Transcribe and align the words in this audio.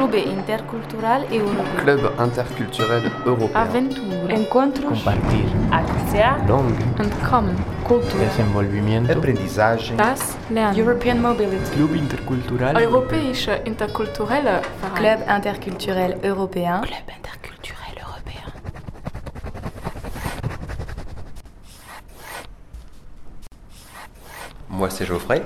Club 0.00 0.14
intercultural 0.14 1.26
europeo. 1.30 1.84
Club 1.84 2.12
interculturel 2.24 3.12
européen. 3.26 3.56
Aventura. 3.56 4.32
Encontros. 4.32 5.02
Compartir. 5.02 5.44
Acția. 5.70 6.44
Langue. 6.48 6.84
Entkommen. 6.98 7.56
Cultura. 7.82 8.24
Desenvolvimiento. 8.24 9.12
Aprendizagem. 9.12 9.96
Das 9.96 10.36
Lernen. 10.48 10.86
European 10.86 11.20
Mobility. 11.20 11.70
Club 11.76 11.94
intercultural. 11.94 12.82
Europäische 12.82 13.60
interkulturelle 13.64 14.60
Verein. 14.80 14.94
Club 14.94 15.18
interculturel 15.36 16.16
européen. 16.22 16.80
Club 16.80 17.08
interculturel 17.16 17.94
européen. 18.06 18.52
Moi, 24.68 24.88
c'est 24.88 25.06
Geoffrey. 25.06 25.42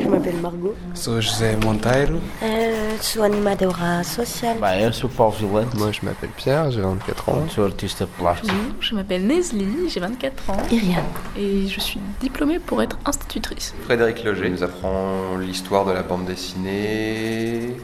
Je 0.00 0.06
m'appelle 0.08 0.36
Margot. 0.36 0.74
Sou 0.94 1.20
José 1.20 1.56
Monteiro. 1.56 2.18
Euh, 2.42 2.96
je 2.98 3.02
suis 3.04 3.20
animadora 3.20 4.02
social. 4.04 4.58
Bah, 4.60 4.78
eu 4.80 4.92
sou 4.92 5.08
Paulo 5.08 5.30
Vilante. 5.32 5.74
Moi, 5.74 5.92
je 5.92 6.00
m'appelle 6.04 6.30
Pierre, 6.36 6.70
j'ai 6.70 6.80
24 6.80 7.28
ans. 7.28 7.48
Sou 7.48 7.62
artista 7.62 8.06
plástico. 8.06 8.54
Je 8.80 8.94
m'appelle 8.94 9.26
Nesli, 9.26 9.88
j'ai 9.88 10.00
24 10.00 10.50
ans 10.50 10.56
Iriane. 10.70 11.04
et 11.36 11.66
je 11.68 11.80
suis 11.80 12.00
diplômée 12.20 12.58
pour 12.58 12.82
être 12.82 12.98
institutrice. 13.06 13.74
Frédéric 13.84 14.24
Loger 14.24 14.48
nous 14.50 14.62
apprend 14.62 15.36
l'histoire 15.38 15.84
de 15.86 15.92
la 15.92 16.02
bande 16.02 16.24
dessinée, 16.26 17.76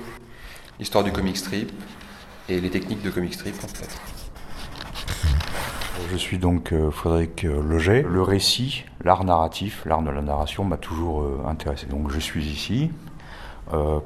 l'histoire 0.78 1.04
du 1.04 1.12
comic 1.12 1.36
strip 1.36 1.70
et 2.48 2.60
les 2.60 2.70
techniques 2.70 3.02
de 3.02 3.10
comic 3.10 3.34
strip 3.34 3.54
en 3.64 3.68
fait. 3.68 3.88
Je 6.10 6.16
suis 6.16 6.38
donc 6.38 6.72
euh, 6.72 6.90
Frédéric 6.90 7.44
euh, 7.44 7.62
Loget. 7.62 8.02
Le 8.02 8.22
récit, 8.22 8.84
l'art 9.04 9.24
narratif, 9.24 9.84
l'art 9.86 10.02
de 10.02 10.10
la 10.10 10.22
narration 10.22 10.64
m'a 10.64 10.76
toujours 10.76 11.22
euh, 11.22 11.44
intéressé. 11.46 11.86
Donc 11.86 12.10
je 12.10 12.18
suis 12.18 12.44
ici 12.44 12.90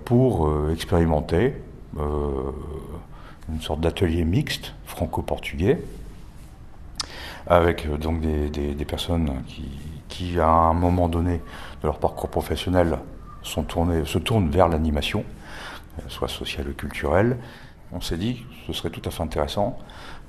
pour 0.04 0.48
expérimenter 0.70 1.52
une 1.96 3.60
sorte 3.60 3.80
d'atelier 3.80 4.24
mixte 4.24 4.72
franco-portugais 4.86 5.82
avec 7.48 7.90
donc 7.98 8.20
des, 8.20 8.84
personnes 8.84 9.42
qui, 10.08 10.38
à 10.38 10.48
un 10.48 10.74
moment 10.74 11.08
donné 11.08 11.38
de 11.82 11.86
leur 11.86 11.98
parcours 11.98 12.30
professionnel, 12.30 13.00
sont 13.42 13.64
tournées, 13.64 14.04
se 14.04 14.18
tournent 14.18 14.48
vers 14.48 14.68
l'animation, 14.68 15.24
soit 16.06 16.28
sociale 16.28 16.68
ou 16.68 16.72
culturelle. 16.72 17.36
On 17.92 18.00
s'est 18.00 18.16
dit 18.18 18.34
que 18.36 18.66
ce 18.66 18.72
serait 18.72 18.90
tout 18.90 19.02
à 19.04 19.10
fait 19.10 19.22
intéressant, 19.22 19.78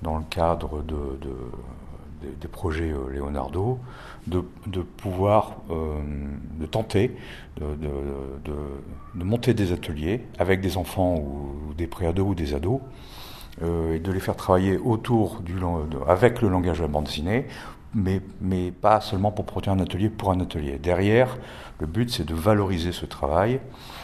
dans 0.01 0.17
le 0.17 0.23
cadre 0.29 0.81
de, 0.83 0.95
de- 1.21 2.31
des, 2.41 2.47
projets 2.49 2.91
euh, 2.91 3.09
Leonardo, 3.13 3.79
de, 4.27 4.43
de 4.67 4.81
pouvoir, 4.81 5.57
euh, 5.71 5.95
de 6.59 6.65
tenter 6.65 7.15
de, 7.59 7.75
de- 7.75 9.23
monter 9.23 9.53
des 9.53 9.71
ateliers 9.71 10.25
avec 10.37 10.59
des 10.61 10.75
enfants 10.77 11.15
ou 11.15 11.73
des 11.77 11.87
préados 11.87 12.25
ou 12.25 12.35
des 12.35 12.53
ados, 12.53 12.79
euh, 13.61 13.95
et 13.95 13.99
de 13.99 14.11
les 14.11 14.19
faire 14.19 14.35
travailler 14.35 14.77
autour 14.77 15.41
du, 15.41 15.55
avec 16.07 16.41
le 16.41 16.49
langage 16.49 16.77
de 16.77 16.83
la 16.83 16.87
bande 16.87 17.05
dessinée, 17.05 17.47
mais, 17.93 18.21
mais 18.39 18.71
pas 18.71 19.01
seulement 19.01 19.31
pour 19.31 19.45
produire 19.45 19.73
un 19.73 19.79
atelier 19.79 20.09
pour 20.09 20.31
un 20.31 20.39
atelier. 20.39 20.77
Derrière, 20.77 21.37
le 21.79 21.87
but 21.87 22.09
c'est 22.09 22.25
de 22.25 22.35
valoriser 22.35 22.91
ce 22.91 23.05
travail 23.05 23.59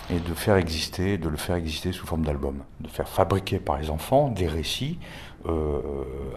et 0.09 0.19
de 0.19 0.33
faire 0.33 0.55
exister, 0.55 1.17
de 1.17 1.29
le 1.29 1.37
faire 1.37 1.55
exister 1.55 1.91
sous 1.91 2.05
forme 2.05 2.23
d'album, 2.23 2.63
de 2.81 2.87
faire 2.87 3.07
fabriquer 3.07 3.59
par 3.59 3.77
les 3.77 3.89
enfants 3.89 4.29
des 4.29 4.47
récits 4.47 4.99
euh, 5.47 5.79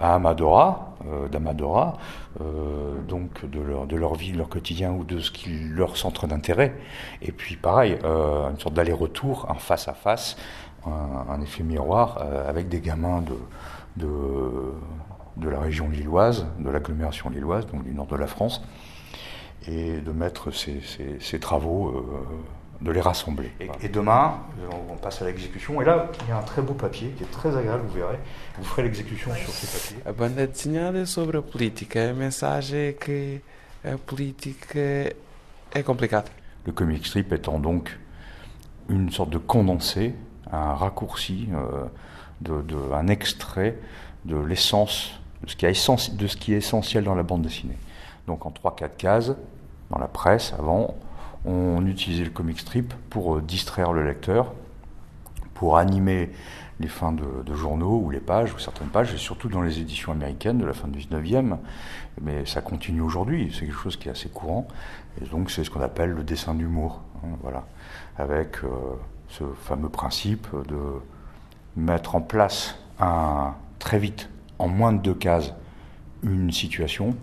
à 0.00 0.14
Amadora, 0.14 0.94
euh, 1.06 1.28
d'Amadora, 1.28 1.96
donc 3.08 3.44
de 3.50 3.58
leur, 3.58 3.86
de 3.89 3.96
leur 3.96 4.14
vie, 4.14 4.30
de 4.30 4.39
leur 4.39 4.48
quotidien 4.48 4.92
ou 4.92 5.02
de 5.02 5.19
ce 5.19 5.33
qui 5.33 5.50
leur 5.70 5.96
centre 5.96 6.28
d'intérêt. 6.28 6.77
Et 7.20 7.33
puis 7.33 7.56
pareil, 7.56 7.98
une 8.05 8.58
sorte 8.61 8.74
d'aller-retour, 8.74 9.48
un 9.50 9.55
face-à-face, 9.55 10.36
un, 10.86 11.26
un 11.32 11.40
effet 11.40 11.62
miroir 11.62 12.18
euh, 12.20 12.48
avec 12.48 12.68
des 12.68 12.80
gamins 12.80 13.22
de, 13.22 13.36
de, 13.96 14.72
de 15.36 15.48
la 15.48 15.60
région 15.60 15.88
lilloise, 15.88 16.46
de 16.58 16.70
l'agglomération 16.70 17.30
lilloise, 17.30 17.66
donc 17.66 17.84
du 17.84 17.92
nord 17.94 18.06
de 18.06 18.16
la 18.16 18.27
France, 18.27 18.62
et 19.67 19.98
de 20.00 20.12
mettre 20.12 20.50
ces, 20.50 20.80
ces- 20.80 21.18
ces 21.20 21.38
travaux, 21.40 21.88
euh, 21.88 22.02
de 22.80 22.92
les 22.92 23.00
rassembler. 23.00 23.50
Et, 23.58 23.68
et 23.83 23.88
demain, 23.88 24.34
euh, 24.61 24.68
on, 24.88 24.92
on 24.92 24.96
passe 24.96 25.20
à 25.20 25.24
l'exécution, 25.24 25.83
et 25.83 25.84
là, 25.84 26.06
il 26.22 26.28
y 26.28 26.33
a 26.33 26.38
un 26.38 26.42
très 26.42 26.62
beau 26.62 26.74
papier 26.74 27.08
qui 27.11 27.24
est 27.24 27.30
très 27.30 27.56
agréable, 27.56 27.83
vous 27.88 27.94
verrez. 27.98 28.18
Vous 28.56 28.64
ferez 28.64 28.84
l'exécution 28.84 29.34
sur 29.34 29.48
ces 29.50 29.67
papiers. 29.67 30.02
A 30.06 30.12
banda 30.12 30.46
desenhada 30.46 31.05
sobre 31.05 31.38
a 31.38 31.42
política. 31.42 32.11
A 32.11 32.12
mensagem 32.12 32.92
que 32.94 33.40
a 33.84 33.98
política 33.98 34.78
é 35.74 35.83
complicada. 35.84 36.28
Le 36.67 36.72
comic 36.72 37.05
strip 37.05 37.33
étant 37.33 37.58
donc 37.58 37.98
une 38.88 39.11
sorte 39.11 39.30
de 39.30 39.38
condensé, 39.38 40.14
un 40.53 40.75
raccourci, 40.75 41.48
euh, 41.55 42.92
un 42.95 43.09
extrait 43.09 43.79
de 44.25 44.36
l'essence, 44.36 45.20
de, 45.42 45.48
ce 46.27 46.36
qui 46.36 46.53
est 46.55 46.59
essentiel 46.59 47.05
dans 47.05 47.14
la 47.14 47.23
bande 47.23 47.42
dessinée. 47.42 47.79
Donc 48.27 48.47
en 48.47 48.51
3-4 48.51 48.97
cases, 48.97 49.33
dans 49.91 49.98
la 49.98 50.09
presse, 50.09 50.55
avant, 50.59 50.95
on 51.45 51.86
utilisait 51.86 52.25
le 52.25 52.31
comic 52.31 52.59
strip 52.59 52.92
pour 53.11 53.36
euh, 53.36 53.42
distraire 53.42 53.92
le 53.92 54.05
lecteur, 54.05 54.53
pour 55.55 55.77
animer 55.79 56.31
les 56.80 56.89
fins 56.89 57.13
de, 57.13 57.42
de 57.45 57.55
journaux 57.55 58.01
ou 58.05 58.11
les 58.11 58.20
pages, 58.20 58.55
ou 58.55 58.59
certaines 58.59 58.89
pages, 58.89 59.13
et 59.13 59.17
surtout 59.17 59.48
dans 59.48 59.63
les 59.63 59.80
éditions 59.80 60.13
américaines 60.13 60.59
de 60.59 60.67
la 60.67 60.75
fin 60.75 60.89
du 60.89 61.01
19e. 61.01 61.57
Mais 62.20 62.47
ça 62.47 62.61
continue 62.61 63.01
aujourd'hui, 63.01 63.53
c'est 63.53 63.67
quelque 63.67 63.80
chose 63.80 63.97
qui 63.97 64.09
est 64.09 64.13
assez 64.13 64.29
courant. 64.29 64.69
Et 65.20 65.27
donc 65.27 65.51
c'est 65.51 65.65
ce 65.65 65.70
qu'on 65.70 65.80
appelle 65.80 66.11
le 66.11 66.23
dessin 66.23 66.55
d'humour. 66.55 67.01
hein, 67.25 67.36
voilà. 67.42 67.67
Avec 68.17 68.63
euh, 68.65 68.69
ce 69.28 69.44
fameux 69.64 69.89
principe 69.89 70.46
de 70.68 70.77
mettre 71.77 72.14
en 72.14 72.20
place 72.20 72.77
un, 73.00 73.55
très 73.78 73.98
vite, 73.98 74.28
en 74.58 74.68
moins 74.68 74.92
de 74.92 74.98
deux 74.98 75.14
cases, 75.14 75.55
une 76.22 76.50
situation 76.50 77.14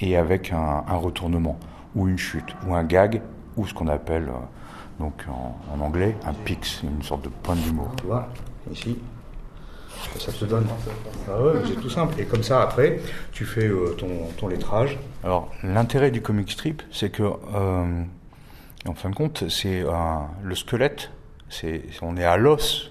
et 0.00 0.16
avec 0.16 0.52
un, 0.52 0.84
un 0.86 0.96
retournement 0.96 1.58
ou 1.94 2.08
une 2.08 2.18
chute 2.18 2.54
ou 2.66 2.74
un 2.74 2.84
gag 2.84 3.22
ou 3.56 3.66
ce 3.66 3.74
qu'on 3.74 3.88
appelle 3.88 4.28
euh, 4.28 4.98
donc 4.98 5.24
en, 5.28 5.58
en 5.74 5.80
anglais 5.80 6.16
un 6.26 6.34
pix, 6.34 6.82
une 6.82 7.02
sorte 7.02 7.22
de 7.24 7.28
point 7.28 7.54
d'humour. 7.56 7.90
Tu 7.96 8.06
vois, 8.06 8.28
ici, 8.70 8.98
ça 10.18 10.30
se 10.32 10.44
donne. 10.44 10.66
Ah 11.28 11.40
ouais, 11.42 11.52
c'est 11.66 11.80
tout 11.80 11.88
simple. 11.88 12.20
Et 12.20 12.24
comme 12.24 12.42
ça, 12.42 12.62
après, 12.62 13.00
tu 13.32 13.44
fais 13.44 13.66
euh, 13.66 13.94
ton, 13.98 14.08
ton 14.36 14.48
lettrage. 14.48 14.98
Alors, 15.22 15.50
l'intérêt 15.62 16.10
du 16.10 16.20
comic 16.20 16.50
strip, 16.50 16.82
c'est 16.92 17.10
que, 17.10 17.22
euh, 17.22 18.02
en 18.86 18.94
fin 18.94 19.10
de 19.10 19.14
compte, 19.14 19.48
c'est 19.48 19.82
le 20.42 20.54
squelette. 20.54 21.10
On 22.02 22.16
est 22.16 22.24
à 22.24 22.36
l'os 22.36 22.90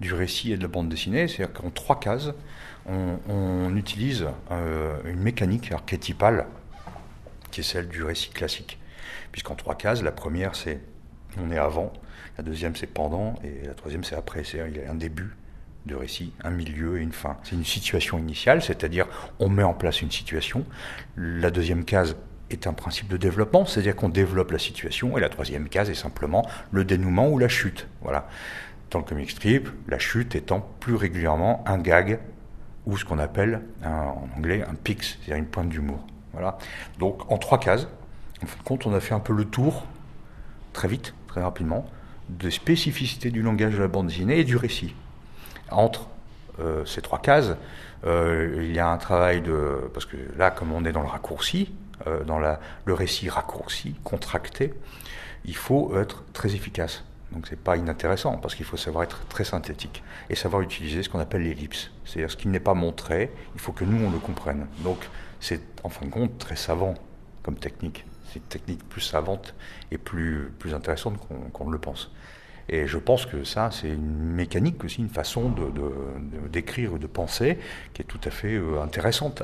du 0.00 0.14
récit 0.14 0.52
et 0.52 0.56
de 0.56 0.62
la 0.62 0.68
bande 0.68 0.88
dessinée. 0.88 1.28
C'est-à-dire 1.28 1.52
qu'en 1.52 1.70
trois 1.70 1.98
cases, 1.98 2.30
on, 2.86 3.74
utilise 3.76 4.26
euh, 4.50 4.96
une 5.04 5.20
mécanique 5.20 5.72
archétypale 5.72 6.46
qui 7.50 7.60
est 7.60 7.64
celle 7.64 7.88
du 7.88 8.02
récit 8.02 8.30
classique. 8.30 8.78
Puisqu'en 9.32 9.54
trois 9.54 9.74
cases, 9.74 10.02
la 10.02 10.12
première, 10.12 10.54
c'est 10.54 10.80
on 11.40 11.50
est 11.50 11.58
avant, 11.58 11.92
la 12.36 12.42
deuxième, 12.42 12.74
c'est 12.74 12.88
pendant, 12.88 13.34
et 13.44 13.66
la 13.66 13.74
troisième, 13.74 14.02
c'est 14.02 14.16
après. 14.16 14.42
C'est 14.44 14.58
il 14.68 14.76
y 14.76 14.84
a 14.84 14.90
un 14.90 14.96
début 14.96 15.36
de 15.86 15.94
récit, 15.94 16.32
un 16.42 16.50
milieu 16.50 16.98
et 16.98 17.02
une 17.02 17.12
fin. 17.12 17.36
C'est 17.42 17.54
une 17.54 17.64
situation 17.64 18.18
initiale, 18.18 18.62
c'est-à-dire 18.62 19.06
on 19.38 19.48
met 19.48 19.62
en 19.62 19.74
place 19.74 20.02
une 20.02 20.10
situation. 20.10 20.64
La 21.16 21.50
deuxième 21.50 21.84
case 21.84 22.16
est 22.50 22.66
un 22.66 22.72
principe 22.72 23.08
de 23.08 23.16
développement, 23.16 23.64
c'est-à-dire 23.64 23.96
qu'on 23.96 24.08
développe 24.08 24.50
la 24.50 24.58
situation, 24.58 25.16
et 25.16 25.20
la 25.20 25.28
troisième 25.28 25.68
case 25.68 25.88
est 25.90 25.94
simplement 25.94 26.46
le 26.72 26.84
dénouement 26.84 27.28
ou 27.28 27.38
la 27.38 27.48
chute. 27.48 27.86
Voilà. 28.02 28.28
Dans 28.90 28.98
le 28.98 29.04
comic 29.04 29.30
strip, 29.30 29.68
la 29.88 29.98
chute 29.98 30.34
étant 30.34 30.60
plus 30.80 30.96
régulièrement 30.96 31.62
un 31.66 31.78
gag 31.78 32.18
ou 32.86 32.96
ce 32.96 33.04
qu'on 33.04 33.18
appelle 33.18 33.62
en 33.84 34.28
anglais 34.36 34.64
un 34.68 34.74
pix, 34.74 35.18
c'est-à-dire 35.20 35.36
une 35.36 35.46
pointe 35.46 35.68
d'humour. 35.68 36.04
Voilà. 36.32 36.58
Donc 36.98 37.30
en 37.30 37.38
trois 37.38 37.60
cases, 37.60 37.86
en 38.42 38.46
fin 38.46 38.58
de 38.58 38.64
compte, 38.64 38.86
on 38.86 38.94
a 38.94 39.00
fait 39.00 39.14
un 39.14 39.20
peu 39.20 39.32
le 39.32 39.44
tour, 39.44 39.86
très 40.72 40.88
vite, 40.88 41.14
très 41.28 41.42
rapidement, 41.42 41.86
des 42.28 42.50
spécificités 42.50 43.30
du 43.30 43.42
langage 43.42 43.74
de 43.74 43.78
la 43.78 43.88
bande 43.88 44.08
dessinée 44.08 44.38
et 44.38 44.44
du 44.44 44.56
récit. 44.56 44.94
Entre 45.70 46.08
euh, 46.58 46.84
ces 46.84 47.00
trois 47.00 47.20
cases, 47.20 47.56
euh, 48.04 48.62
il 48.62 48.74
y 48.74 48.78
a 48.78 48.88
un 48.88 48.96
travail 48.96 49.40
de... 49.40 49.90
Parce 49.92 50.06
que 50.06 50.16
là, 50.36 50.50
comme 50.50 50.72
on 50.72 50.84
est 50.84 50.92
dans 50.92 51.02
le 51.02 51.08
raccourci, 51.08 51.72
euh, 52.06 52.24
dans 52.24 52.38
le 52.38 52.94
récit 52.94 53.28
raccourci, 53.28 53.94
contracté, 54.04 54.74
il 55.44 55.56
faut 55.56 55.96
être 55.98 56.24
très 56.32 56.54
efficace. 56.54 57.04
Donc 57.32 57.46
c'est 57.48 57.58
pas 57.58 57.76
inintéressant 57.76 58.36
parce 58.38 58.54
qu'il 58.54 58.66
faut 58.66 58.76
savoir 58.76 59.04
être 59.04 59.24
très 59.28 59.44
synthétique 59.44 60.02
et 60.28 60.34
savoir 60.34 60.62
utiliser 60.62 61.02
ce 61.02 61.08
qu'on 61.08 61.20
appelle 61.20 61.42
l'ellipse. 61.42 61.90
C'est-à-dire 62.04 62.30
ce 62.30 62.36
qui 62.36 62.48
n'est 62.48 62.60
pas 62.60 62.74
montré, 62.74 63.30
il 63.54 63.60
faut 63.60 63.72
que 63.72 63.84
nous 63.84 64.04
on 64.04 64.10
le 64.10 64.18
comprenne. 64.18 64.66
Donc 64.80 64.98
c'est 65.38 65.60
en 65.84 65.88
fin 65.88 66.06
de 66.06 66.10
compte 66.10 66.38
très 66.38 66.56
savant 66.56 66.94
comme 67.42 67.56
technique. 67.56 68.04
C'est 68.26 68.40
une 68.40 68.46
technique 68.46 68.88
plus 68.88 69.00
savante 69.00 69.54
et 69.90 69.98
plus, 69.98 70.52
plus 70.58 70.74
intéressante 70.74 71.18
qu'on 71.18 71.50
qu'on 71.50 71.66
ne 71.66 71.72
le 71.72 71.78
pense. 71.78 72.10
Et 72.72 72.86
je 72.86 72.98
pense 72.98 73.26
que 73.26 73.42
ça, 73.42 73.70
c'est 73.72 73.88
une 73.88 74.32
mécanique 74.32 74.84
aussi, 74.84 75.00
une 75.00 75.08
façon 75.08 75.48
de, 75.48 75.64
de- 75.64 75.80
de- 75.82 76.48
d'écrire 76.48 76.98
de 77.00 77.06
penser 77.08 77.58
qui 77.92 78.02
est 78.02 78.04
tout 78.04 78.20
à 78.24 78.30
fait 78.30 78.54
euh, 78.54 78.80
intéressante, 78.80 79.42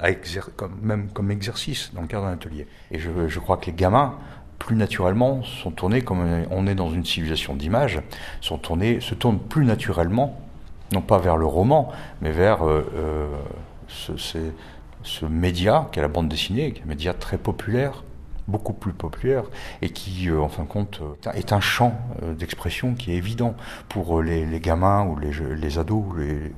même 0.81 1.09
comme 1.13 1.33
exercice 1.33 1.91
dans 1.93 2.03
le 2.03 2.07
cadre 2.07 2.27
d'un 2.27 2.33
atelier. 2.35 2.69
Et 2.93 3.01
je, 3.01 3.39
crois 3.41 3.57
que 3.57 3.67
les 3.67 3.73
gamins 3.73 4.15
plus 4.61 4.77
naturellement, 4.77 5.43
sont 5.43 5.73
tournés, 5.73 6.03
comme 6.03 6.25
on 6.51 6.67
est 6.69 6.77
dans 6.77 6.89
une 6.91 7.05
civilisation 7.05 7.55
d'image, 7.55 8.01
sont 8.41 8.59
tournés, 8.59 9.01
se 9.01 9.15
tournent 9.15 9.41
plus 9.41 9.65
naturellement, 9.65 10.41
non 10.93 11.03
pas 11.03 11.19
vers 11.19 11.37
le 11.37 11.45
roman, 11.47 11.93
mais 12.23 12.31
vers 12.31 12.61
ce, 13.89 14.13
ce, 15.03 15.27
média 15.27 15.89
qu'est 15.93 16.01
la 16.01 16.09
bande 16.09 16.29
dessinée, 16.29 16.73
un 16.83 16.89
média 16.89 17.13
très 17.13 17.37
populaire, 17.37 18.03
beaucoup 18.49 18.73
plus 18.73 18.93
populaire 18.93 19.45
et 19.83 19.91
qui, 19.91 20.29
euh, 20.29 20.41
en 20.41 20.49
fin 20.49 20.63
de 20.63 20.69
compte, 20.69 21.01
euh, 21.03 21.33
est 21.33 21.53
un 21.53 21.61
champ 21.61 21.99
euh, 22.23 22.35
d'expression 22.35 22.95
qui 22.95 23.13
est 23.13 23.17
évident 23.17 23.55
pour 23.89 24.23
les, 24.23 24.61
gamins 24.61 25.05
ou 25.05 25.19
les, 25.19 25.33
les 25.57 25.79
ados 25.79 26.05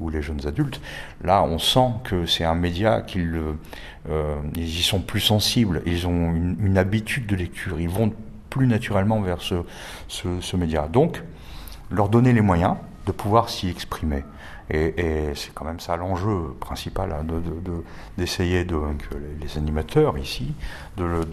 ou 0.00 0.10
les, 0.10 0.22
jeunes 0.22 0.46
adultes. 0.46 0.80
Là, 1.22 1.42
on 1.42 1.58
sent 1.58 1.90
que 2.04 2.26
c'est 2.26 2.44
un 2.44 2.54
média 2.54 3.00
qu'ils 3.02 3.40
ils 4.56 4.78
y 4.78 4.82
sont 4.82 5.00
plus 5.00 5.20
sensibles, 5.20 5.82
ils 5.84 6.06
ont 6.06 6.34
une, 6.34 6.78
habitude 6.78 7.26
de 7.26 7.36
lecture, 7.36 7.78
ils 7.78 7.88
vont 7.88 8.12
plus 8.48 8.66
naturellement 8.66 9.20
vers 9.20 9.42
ce, 9.42 9.56
ce 10.08 10.56
média. 10.56 10.88
Donc, 10.88 11.22
leur 11.90 12.08
donner 12.08 12.32
les 12.32 12.40
moyens 12.40 12.76
de 13.08 13.12
pouvoir 13.12 13.48
s'y 13.48 13.68
exprimer. 13.68 14.22
Et, 14.70 15.32
c'est 15.34 15.54
quand 15.54 15.64
même 15.64 15.80
ça 15.80 15.96
l'enjeu 15.96 16.54
principal, 16.60 17.10
hein, 17.12 17.24
d'essayer 18.18 18.64
de, 18.66 18.76
que 18.76 19.16
les, 19.40 19.56
animateurs 19.56 20.18
ici, 20.18 20.52
de, 20.98 21.24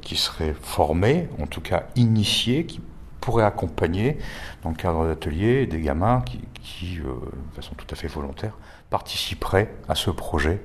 qui 0.00 0.16
seraient 0.16 0.56
formés, 0.62 1.28
en 1.38 1.46
tout 1.46 1.60
cas 1.60 1.84
initiés, 1.94 2.64
qui 2.64 2.80
pourraient 3.20 3.44
accompagner 3.44 4.18
dans 4.62 4.70
le 4.70 4.76
cadre 4.76 5.06
d'ateliers 5.06 5.66
des 5.66 5.80
gamins 5.80 6.22
qui, 6.22 6.98
euh, 6.98 7.14
de 7.50 7.56
façon 7.56 7.74
tout 7.74 7.86
à 7.90 7.94
fait 7.94 8.08
volontaire, 8.08 8.52
participeraient 8.88 9.72
à 9.88 9.94
ce 9.94 10.10
projet 10.10 10.60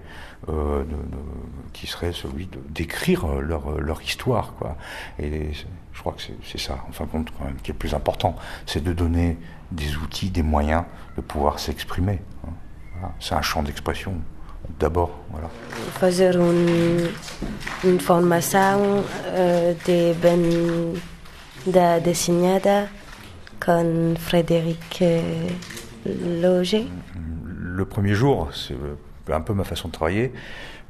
euh, 0.49 0.83
qui 1.73 1.87
serait 1.87 2.11
celui 2.11 2.49
d'écrire 2.69 3.27
leur, 3.27 4.01
histoire. 4.01 4.53
Quoi. 4.57 4.75
Et 5.19 5.51
je 5.93 5.99
crois 5.99 6.13
que 6.13 6.21
c'est 6.43 6.59
ça, 6.59 6.83
en 6.87 6.91
fin 6.91 7.05
de 7.05 7.09
compte, 7.09 7.29
quand 7.37 7.45
même, 7.45 7.57
qui 7.63 7.71
est 7.71 7.73
le 7.73 7.79
plus 7.79 7.93
important, 7.93 8.35
c'est 8.65 8.83
de 8.83 8.93
donner 8.93 9.37
des 9.71 9.95
outils, 9.97 10.29
des 10.29 10.43
moyens 10.43 10.83
de 11.17 11.21
pouvoir 11.21 11.59
s'exprimer. 11.59 12.21
Hein. 12.45 13.09
C'est 13.19 13.35
un 13.35 13.41
champ 13.41 13.63
d'expression, 13.63 14.13
d'abord. 14.79 15.11
Voilà. 15.31 15.49
Fazer 15.99 16.35
une, 16.35 17.09
une 17.83 17.99
formation 17.99 19.03
euh, 19.27 19.73
de 21.65 21.99
desenhada 21.99 22.87
con 23.59 24.15
Frédéric 24.17 25.01
euh, 25.01 25.49
Loger. 26.41 26.87
Le 27.15 27.85
premier 27.85 28.13
jour, 28.13 28.49
c'est 28.53 28.75
un 29.33 29.41
peu 29.41 29.53
ma 29.53 29.63
façon 29.63 29.87
de 29.87 29.93
travailler. 29.93 30.31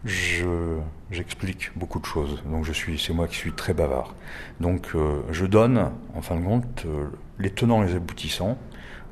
Je, 0.03 0.77
j'explique 1.11 1.71
beaucoup 1.75 1.99
de 1.99 2.05
choses. 2.05 2.43
Donc 2.45 2.65
je 2.65 2.73
suis, 2.73 2.99
c'est 2.99 3.13
moi 3.13 3.27
qui 3.27 3.35
suis 3.35 3.53
très 3.53 3.73
bavard. 3.73 4.13
Donc 4.59 4.89
euh, 4.95 5.21
je 5.31 5.45
donne, 5.45 5.91
en 6.13 6.21
fin 6.21 6.35
de 6.35 6.43
compte, 6.43 6.83
euh, 6.85 7.05
les 7.39 7.49
tenants 7.49 7.83
et 7.83 7.87
les 7.87 7.95
aboutissants 7.95 8.57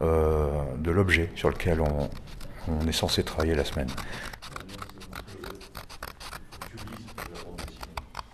de 0.01 0.91
l'objet 0.91 1.29
sur 1.33 1.49
lequel 1.49 1.79
on, 1.79 2.85
est 2.85 2.91
censé 2.91 3.23
travailler 3.23 3.55
la 3.55 3.63
semaine. 3.63 3.87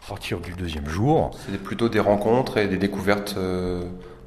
Partir 0.10 0.40
du 0.40 0.52
deuxième 0.54 0.90
jour. 0.90 1.32
C'est 1.50 1.62
plutôt 1.62 1.88
des 1.88 2.00
rencontres 2.00 2.58
et 2.58 2.68
des 2.68 2.78
découvertes, 2.78 3.38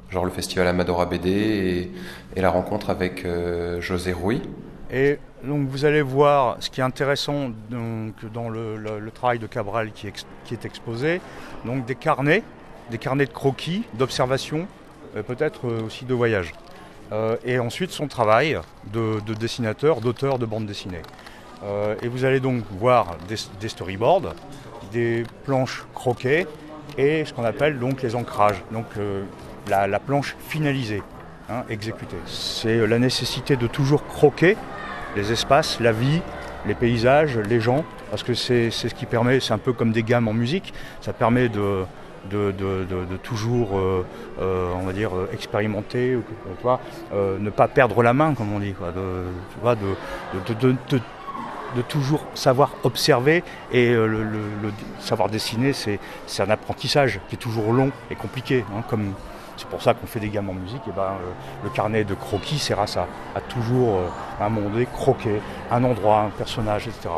genre 0.09 0.25
le 0.25 0.31
festival 0.31 0.67
Amadora 0.67 1.05
BD 1.05 1.29
et, 1.29 1.91
et 2.35 2.41
la 2.41 2.49
rencontre 2.49 2.89
avec 2.89 3.27
José 3.79 4.13
Rouy. 4.13 4.41
Et 4.91 5.17
donc 5.43 5.67
vous 5.67 5.85
allez 5.85 6.01
voir 6.01 6.57
ce 6.59 6.69
qui 6.69 6.79
est 6.79 6.83
intéressant 6.83 7.49
donc, 7.69 8.13
dans 8.31 8.49
le, 8.49 9.11
travail 9.13 9.39
de 9.39 9.47
Cabral 9.47 9.91
qui, 9.91 10.07
est 10.07 10.65
exposé, 10.65 11.19
donc 11.65 11.85
des 11.85 11.95
carnets, 11.95 12.43
des 12.91 12.97
carnets 12.97 13.25
de 13.25 13.31
croquis, 13.31 13.83
d'observation, 13.95 14.67
euh, 15.15 15.23
peut-être 15.23 15.67
euh, 15.67 15.85
aussi 15.85 16.05
de 16.05 16.13
voyage. 16.13 16.53
Euh, 17.11 17.35
et 17.43 17.59
ensuite 17.59 17.91
son 17.91 18.07
travail 18.07 18.57
de, 18.93 19.19
dessinateur, 19.33 19.99
d'auteur 19.99 20.39
de 20.39 20.45
bande 20.45 20.65
dessinée. 20.65 21.01
et 22.01 22.07
vous 22.07 22.25
allez 22.25 22.39
donc 22.39 22.63
voir 22.79 23.17
des, 23.27 23.69
storyboards, 23.69 24.35
des 24.93 25.23
planches 25.45 25.85
croquées 25.93 26.47
et 26.97 27.25
ce 27.25 27.33
qu'on 27.33 27.43
appelle 27.43 27.79
donc 27.79 28.01
les 28.01 28.15
ancrages, 28.15 28.63
donc 28.71 28.85
la, 29.67 29.99
planche 29.99 30.35
finalisée, 30.47 31.01
hein, 31.49 31.63
exécutée. 31.69 32.17
C'est 32.25 32.85
la 32.87 32.99
nécessité 32.99 33.55
de 33.55 33.67
toujours 33.67 34.05
croquer 34.05 34.55
les 35.15 35.31
espaces, 35.31 35.79
la 35.79 35.91
vie, 35.91 36.21
les 36.65 36.75
paysages, 36.75 37.37
les 37.37 37.59
gens, 37.59 37.83
parce 38.09 38.23
que 38.23 38.33
c'est 38.33 38.69
ce 38.69 38.87
qui 38.87 39.05
permet, 39.05 39.39
c'est 39.39 39.53
un 39.53 39.57
peu 39.57 39.73
comme 39.73 39.91
des 39.91 40.03
gammes 40.03 40.27
en 40.27 40.33
musique, 40.33 40.73
ça 41.01 41.13
permet 41.13 41.49
de, 41.49 41.83
de, 42.29 43.17
toujours, 43.21 43.77
euh, 43.77 44.05
euh, 44.39 44.71
on 44.75 44.85
va 44.85 44.93
dire, 44.93 45.11
expérimenter, 45.33 46.17
euh, 47.13 47.37
ne 47.39 47.49
pas 47.49 47.67
perdre 47.67 48.03
la 48.03 48.13
main, 48.13 48.33
comme 48.33 48.53
on 48.53 48.59
dit, 48.59 48.73
de, 50.31 50.99
toujours 51.81 52.25
savoir 52.35 52.71
observer 52.83 53.43
et 53.71 53.91
le, 53.93 54.73
savoir 54.99 55.29
dessiner, 55.29 55.73
c'est 55.73 55.99
un 56.39 56.49
apprentissage 56.49 57.19
qui 57.29 57.35
est 57.35 57.39
toujours 57.39 57.73
long 57.73 57.91
et 58.09 58.15
compliqué, 58.15 58.63
hein, 58.73 58.83
comme, 58.87 59.13
c'est 59.57 59.67
pour 59.67 59.81
ça 59.81 59.93
qu'on 59.93 60.07
fait 60.07 60.19
des 60.19 60.29
gammes 60.29 60.49
en 60.49 60.53
musique. 60.53 60.81
Et 60.87 60.91
ben, 60.91 61.01
euh, 61.01 61.31
le 61.63 61.69
carnet 61.69 62.03
de 62.03 62.13
croquis 62.13 62.59
sert 62.59 62.79
à 62.79 62.87
ça, 62.87 63.07
à 63.35 63.41
toujours, 63.41 63.99
euh, 63.99 64.49
donné, 64.49 64.87
croquer 64.91 65.41
un 65.71 65.83
endroit, 65.83 66.21
un 66.21 66.29
personnage, 66.29 66.87
etc. 66.87 67.09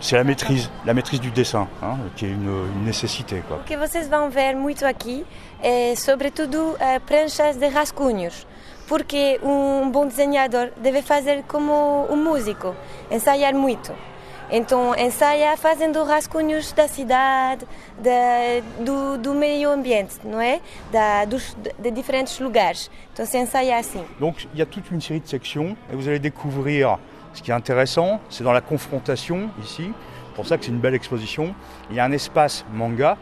C'est 0.00 0.16
la 0.16 0.24
maîtrise, 0.24 1.20
du 1.20 1.30
dessin, 1.30 1.68
hein, 1.82 1.96
qui 2.16 2.26
est 2.26 2.30
une, 2.30 2.84
nécessité. 2.84 3.42
Quoi. 3.46 3.60
Que 3.64 3.76
vocês 3.76 4.08
vão 4.08 4.30
ver 4.30 4.56
muito 4.56 4.84
aqui 4.84 5.24
é, 5.62 5.94
sobretudo, 5.94 6.76
pranchas 7.06 7.56
de 7.56 7.68
rascunhos. 7.68 8.44
Porque 8.86 9.40
um 9.42 9.90
bom 9.90 10.06
desenhador 10.06 10.70
deve 10.76 11.02
fazer 11.02 11.44
como 11.44 12.06
um 12.10 12.16
músico, 12.16 12.74
ensaiar 13.10 13.54
muito. 13.54 13.92
Então 14.54 14.94
ensaia 14.94 15.56
fazendo 15.56 16.04
rascunhos 16.04 16.72
da 16.72 16.86
cidade, 16.86 17.66
da, 17.98 18.82
do, 18.84 19.16
do, 19.16 19.34
meio 19.34 19.70
ambiente, 19.70 20.18
não 20.22 20.38
é? 20.38 20.60
Da, 20.92 21.24
dos, 21.24 21.56
de 21.78 21.90
différents 21.90 22.38
lugares. 22.38 22.90
Então 23.12 23.24
se 23.24 23.38
ensaia 23.38 23.78
assim. 23.78 24.04
Donc 24.20 24.46
il 24.52 24.58
y 24.58 24.62
a 24.62 24.66
toute 24.66 24.90
une 24.90 25.00
série 25.00 25.20
de 25.20 25.28
sections 25.28 25.74
et 25.90 25.96
vous 25.96 26.06
allez 26.06 26.18
découvrir 26.18 26.98
ce 27.32 27.42
qui 27.42 27.50
est 27.50 27.54
intéressant, 27.54 28.20
c'est 28.28 28.44
dans 28.44 28.52
la 28.52 28.60
confrontation 28.60 29.48
ici. 29.62 29.90
C'est 30.26 30.34
pour 30.34 30.46
ça 30.46 30.58
que 30.58 30.66
c'est 30.66 30.70
une 30.70 30.80
belle 30.80 30.94
exposition. 30.94 31.54
Il 31.88 31.96
y 31.96 32.00
a 32.00 32.04
un 32.04 32.12
espace 32.12 32.66
manga 32.74 33.16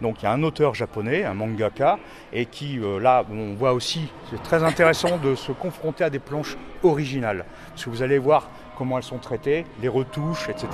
donc 0.00 0.22
il 0.22 0.24
y 0.24 0.28
a 0.28 0.32
un 0.32 0.42
auteur 0.42 0.74
japonais, 0.74 1.24
un 1.24 1.34
mangaka, 1.34 1.98
et 2.32 2.46
qui, 2.46 2.78
euh, 2.78 2.98
là, 2.98 3.24
on 3.30 3.54
voit 3.54 3.72
aussi, 3.72 4.08
c'est 4.30 4.42
très 4.42 4.62
intéressant 4.62 5.16
de 5.18 5.34
se 5.34 5.52
confronter 5.52 6.04
à 6.04 6.10
des 6.10 6.18
planches 6.18 6.56
originales. 6.82 7.44
Parce 7.70 7.84
que 7.84 7.90
vous 7.90 8.02
allez 8.02 8.18
voir 8.18 8.48
comment 8.76 8.98
elles 8.98 9.04
sont 9.04 9.18
traitées, 9.18 9.64
les 9.80 9.88
retouches, 9.88 10.48
etc. 10.48 10.68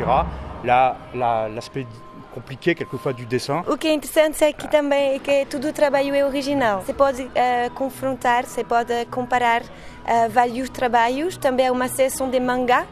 L'aspect 0.65 1.87
compliqué 2.35 2.75
quelquefois 2.75 3.13
du 3.13 3.27
dessin. 3.27 3.63
O 3.69 3.77
que 3.77 3.89
é 3.89 3.93
interessante 3.93 4.43
aqui 4.43 4.67
também 4.69 5.17
é 5.17 5.19
que 5.19 5.45
todo 5.47 5.69
o 5.69 5.73
trabalho 5.73 6.15
é 6.15 6.25
original. 6.25 6.81
Você 6.81 6.95
pode 6.95 7.23
uh, 7.23 7.71
confrontar, 7.75 8.45
você 8.47 8.65
pode 8.65 9.05
comparar 9.11 9.63
uh, 9.63 10.31
vários 10.31 10.71
trabalhos. 10.71 11.37
Também 11.37 11.67
é 11.67 11.71
uma 11.71 11.89
sessão 11.89 12.31
de 12.31 12.41
mangá 12.41 12.87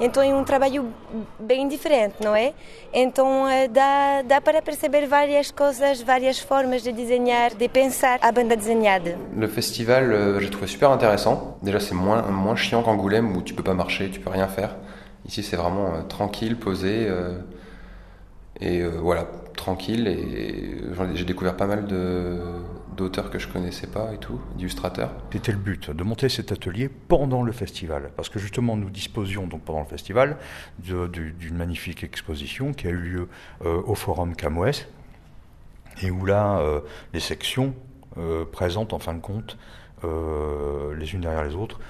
então 0.00 0.22
é 0.22 0.34
um 0.34 0.44
trabalho 0.44 0.92
bem 1.38 1.68
diferente, 1.68 2.16
não 2.22 2.34
é? 2.34 2.52
Então 2.92 3.48
eh, 3.48 3.68
dá, 3.68 4.22
dá 4.22 4.40
para 4.40 4.60
perceber 4.62 5.06
várias 5.06 5.50
coisas, 5.50 6.02
várias 6.02 6.38
formas 6.38 6.82
de 6.82 6.92
desenhar, 6.92 7.54
de 7.54 7.68
pensar 7.68 8.18
a 8.22 8.30
banda 8.32 8.56
desenhada. 8.56 9.16
Le 9.34 9.48
festival, 9.48 10.12
euh, 10.12 10.40
j'ai 10.40 10.50
trouvé 10.50 10.66
super 10.66 10.90
intéressant. 10.90 11.58
Déjà, 11.62 11.80
c'est 11.80 11.94
moins, 11.94 12.22
moins 12.22 12.56
chiant 12.56 12.82
qu'Angoulême 12.82 13.36
où 13.36 13.42
tu 13.42 13.54
peux 13.54 13.62
pas 13.62 13.74
marcher, 13.74 14.10
tu 14.10 14.20
peux 14.20 14.30
rien 14.30 14.48
faire. 14.48 14.76
Ici, 15.26 15.42
c'est 15.42 15.56
vraiment 15.56 15.94
euh, 15.94 16.02
tranquille, 16.02 16.56
posé. 16.56 17.06
Euh, 17.08 17.38
et 18.60 18.80
euh, 18.80 18.90
voilà, 19.00 19.26
tranquille. 19.56 20.06
Et 20.06 20.76
j'ai 21.14 21.24
découvert 21.24 21.56
pas 21.56 21.66
mal 21.66 21.86
de 21.86 22.38
d'auteurs 22.96 23.30
que 23.30 23.38
je 23.38 23.46
connaissais 23.46 23.86
pas 23.86 24.12
et 24.12 24.18
tout, 24.18 24.40
d'illustrateurs. 24.56 25.12
C'était 25.30 25.52
le 25.52 25.58
but, 25.58 25.90
de 25.90 26.02
monter 26.02 26.28
cet 26.28 26.50
atelier 26.50 26.88
pendant 26.88 27.42
le 27.42 27.52
festival, 27.52 28.10
parce 28.16 28.28
que 28.28 28.38
justement 28.38 28.76
nous 28.76 28.90
disposions 28.90 29.46
donc 29.46 29.62
pendant 29.62 29.80
le 29.80 29.86
festival 29.86 30.36
d'une 30.78 31.56
magnifique 31.56 32.02
exposition 32.02 32.72
qui 32.72 32.88
a 32.88 32.90
eu 32.90 32.98
lieu 32.98 33.28
euh, 33.64 33.82
au 33.86 33.94
Forum 33.94 34.34
Camouès, 34.34 34.88
et 36.02 36.10
où 36.10 36.24
là 36.24 36.58
euh, 36.58 36.80
les 37.12 37.20
sections 37.20 37.74
euh, 38.18 38.44
présentent 38.44 38.92
en 38.92 38.98
fin 38.98 39.14
de 39.14 39.20
compte 39.20 39.56
les 40.02 41.14
unes 41.14 41.22
derrière 41.22 41.42
les 41.42 41.56
autres 41.56 41.80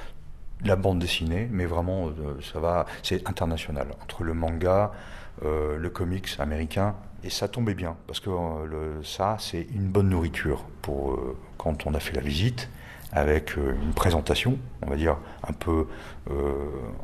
la 0.64 0.76
bande 0.76 0.98
dessinée, 1.00 1.48
mais 1.50 1.66
vraiment 1.66 2.08
ça 2.40 2.60
va, 2.60 2.86
c'est 3.02 3.28
international. 3.28 3.88
Entre 4.02 4.24
le 4.24 4.32
manga, 4.32 4.92
le 5.42 5.88
comics 5.90 6.28
américain 6.38 6.94
et 7.26 7.30
ça 7.30 7.48
tombait 7.48 7.74
bien, 7.74 7.96
parce 8.06 8.20
que 8.20 8.30
euh, 8.30 9.02
ça, 9.02 9.36
c'est 9.40 9.66
une 9.74 9.88
bonne 9.88 10.10
nourriture 10.10 10.64
pour 10.80 11.12
euh, 11.12 11.36
quand 11.58 11.86
on 11.86 11.94
a 11.94 11.98
fait 11.98 12.14
la 12.14 12.22
visite, 12.22 12.70
avec 13.12 13.58
euh, 13.58 13.74
une 13.82 13.92
présentation, 13.92 14.58
on 14.82 14.90
va 14.90 14.96
dire, 14.96 15.16
un 15.46 15.52
peu 15.52 15.86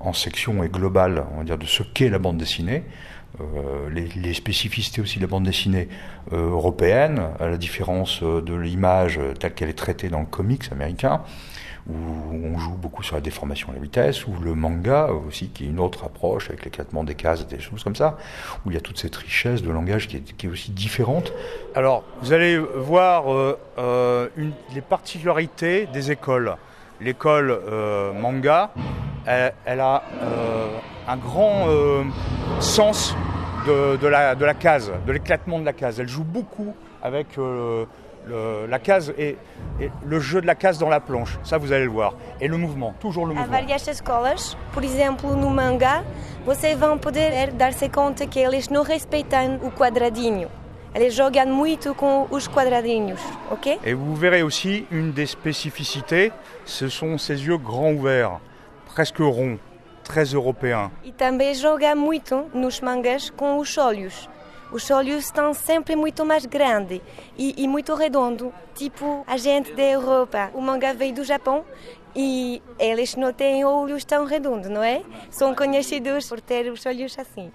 en 0.00 0.12
section 0.12 0.64
et 0.64 0.69
globale, 0.69 1.25
on 1.35 1.38
va 1.38 1.45
dire, 1.45 1.59
de 1.59 1.67
ce 1.67 1.83
qu'est 1.83 2.09
la 2.09 2.19
bande 2.19 2.38
dessinée. 2.38 2.85
euh, 3.41 3.88
les, 3.91 4.35
spécificités 4.35 5.00
aussi 5.00 5.19
de 5.19 5.23
la 5.25 5.29
bande 5.29 5.45
dessinée 5.45 5.88
européenne, 6.31 7.23
à 7.41 7.49
la 7.49 7.57
différence 7.57 8.23
de 8.23 8.55
l'image 8.55 9.19
telle 9.38 9.55
qu'elle 9.55 9.69
est 9.71 9.79
traitée 9.79 10.09
dans 10.09 10.21
le 10.21 10.26
comics 10.26 10.71
américain, 10.71 11.23
où 11.88 11.94
on 11.94 12.58
joue 12.58 12.76
beaucoup 12.76 13.02
sur 13.02 13.16
la 13.16 13.20
déformation 13.20 13.68
et 13.72 13.76
la 13.76 13.82
vitesse, 13.82 14.26
ou 14.26 14.32
le 14.42 14.54
manga 14.54 15.08
aussi, 15.08 15.48
qui 15.48 15.64
est 15.64 15.68
une 15.68 15.80
autre 15.80 16.04
approche 16.04 16.48
avec 16.48 16.64
l'éclatement 16.64 17.04
des 17.04 17.14
cases, 17.14 17.46
des 17.46 17.60
choses 17.60 17.82
comme 17.82 17.96
ça, 17.96 18.16
où 18.64 18.70
il 18.70 18.74
y 18.74 18.76
a 18.76 18.80
toute 18.80 18.98
cette 18.98 19.16
richesse 19.16 19.62
de 19.62 19.70
langage 19.70 20.08
qui 20.08 20.16
est, 20.16 20.48
aussi 20.48 20.70
différente. 20.70 21.32
Alors, 21.74 22.04
vous 22.20 22.32
allez 22.32 22.58
voir 22.58 23.24
une, 24.36 24.52
les 24.74 24.80
particularités 24.80 25.86
des 25.86 26.10
écoles. 26.10 26.56
L'école 27.00 27.58
manga, 28.20 28.70
elle, 29.26 29.80
a 29.80 30.02
un 31.08 31.16
grand 31.16 31.66
sens 32.60 33.16
de, 33.66 34.06
la, 34.06 34.54
case, 34.54 34.92
de 35.06 35.12
l'éclatement 35.12 35.58
de 35.58 35.64
la 35.64 35.72
case. 35.72 36.00
Elle 36.00 36.08
joue 36.08 36.24
beaucoup 36.24 36.74
avec 37.02 37.38
euh, 37.38 37.84
le, 38.26 38.67
la 38.67 38.79
case 38.79 39.12
et, 39.19 39.37
et, 39.81 39.91
le 40.05 40.21
jeu 40.21 40.41
de 40.41 40.47
la 40.47 40.55
case 40.55 40.79
dans 40.79 40.88
la 40.88 41.00
planche. 41.00 41.38
Ça, 41.45 41.59
vous 41.59 41.73
allez 41.73 41.85
le 41.85 41.91
voir. 41.91 42.14
Et 42.41 42.49
le 42.49 42.57
mouvement, 42.57 42.95
toujours 43.00 43.26
le 43.26 43.35
mouvement. 43.35 43.52
Há 43.52 43.61
várias 43.61 43.88
escolas, 43.88 44.57
por 44.73 44.85
exemplo, 44.85 45.35
no 45.37 45.50
manga, 45.50 46.05
vocês 46.45 46.76
vão 46.76 46.99
poder 46.99 47.52
dar-se 47.52 47.88
conta 47.88 48.26
que 48.26 48.38
eles 48.38 48.69
não 48.69 48.83
respeitam 48.83 49.59
o 49.62 49.71
quadradinho. 49.71 50.49
Eles 50.95 51.14
jogam 51.14 51.47
muito 51.47 51.95
com 51.95 52.26
os 52.31 52.47
quadradinhos, 52.47 53.21
ok? 53.50 53.79
Et 53.83 53.95
vous 53.95 54.14
verrez 54.14 54.43
aussi 54.43 54.87
une 54.91 55.12
des 55.12 55.26
spécificités, 55.26 56.33
ce 56.67 56.88
sont 56.91 57.17
ses 57.17 57.47
yeux 57.47 57.57
grands 57.57 57.93
ouverts, 57.93 58.41
presque 58.95 59.19
ronds 59.19 59.59
très 60.05 60.35
européen. 60.35 60.91
E 61.02 61.11
também 61.11 61.55
joga 61.55 61.95
muito 61.95 62.45
nos 62.52 62.83
mangas 62.83 63.31
com 63.31 63.59
os 63.59 63.79
olhos. 63.79 64.29
Os 64.73 64.91
olhos 64.91 65.26
estão 65.26 65.52
sempre 65.52 65.95
muito 65.95 66.25
mais 66.25 66.47
grandes 66.47 67.02
e, 67.37 67.62
e, 67.62 67.69
muito 67.69 67.95
redondo, 67.95 68.52
tipo 68.75 69.23
a 69.26 69.37
gente 69.37 69.75
da 69.75 69.83
Europa. 69.83 70.50
O 70.55 70.62
manga 70.62 70.95
veio 70.95 71.14
do 71.14 71.25
Japão 71.25 71.62
e 72.17 72.62
eles 72.79 73.14
não 73.14 73.35
têm 73.35 73.67
olhos 73.67 74.02
tão 74.02 74.25
redondos, 74.25 74.71
não 74.71 74.83
é? 74.83 75.02
São 75.31 75.55
conhecidos 75.55 76.26
por 76.26 76.41
ter 76.41 76.73
os 76.73 76.87
olhos 76.87 77.19
assim, 77.19 77.52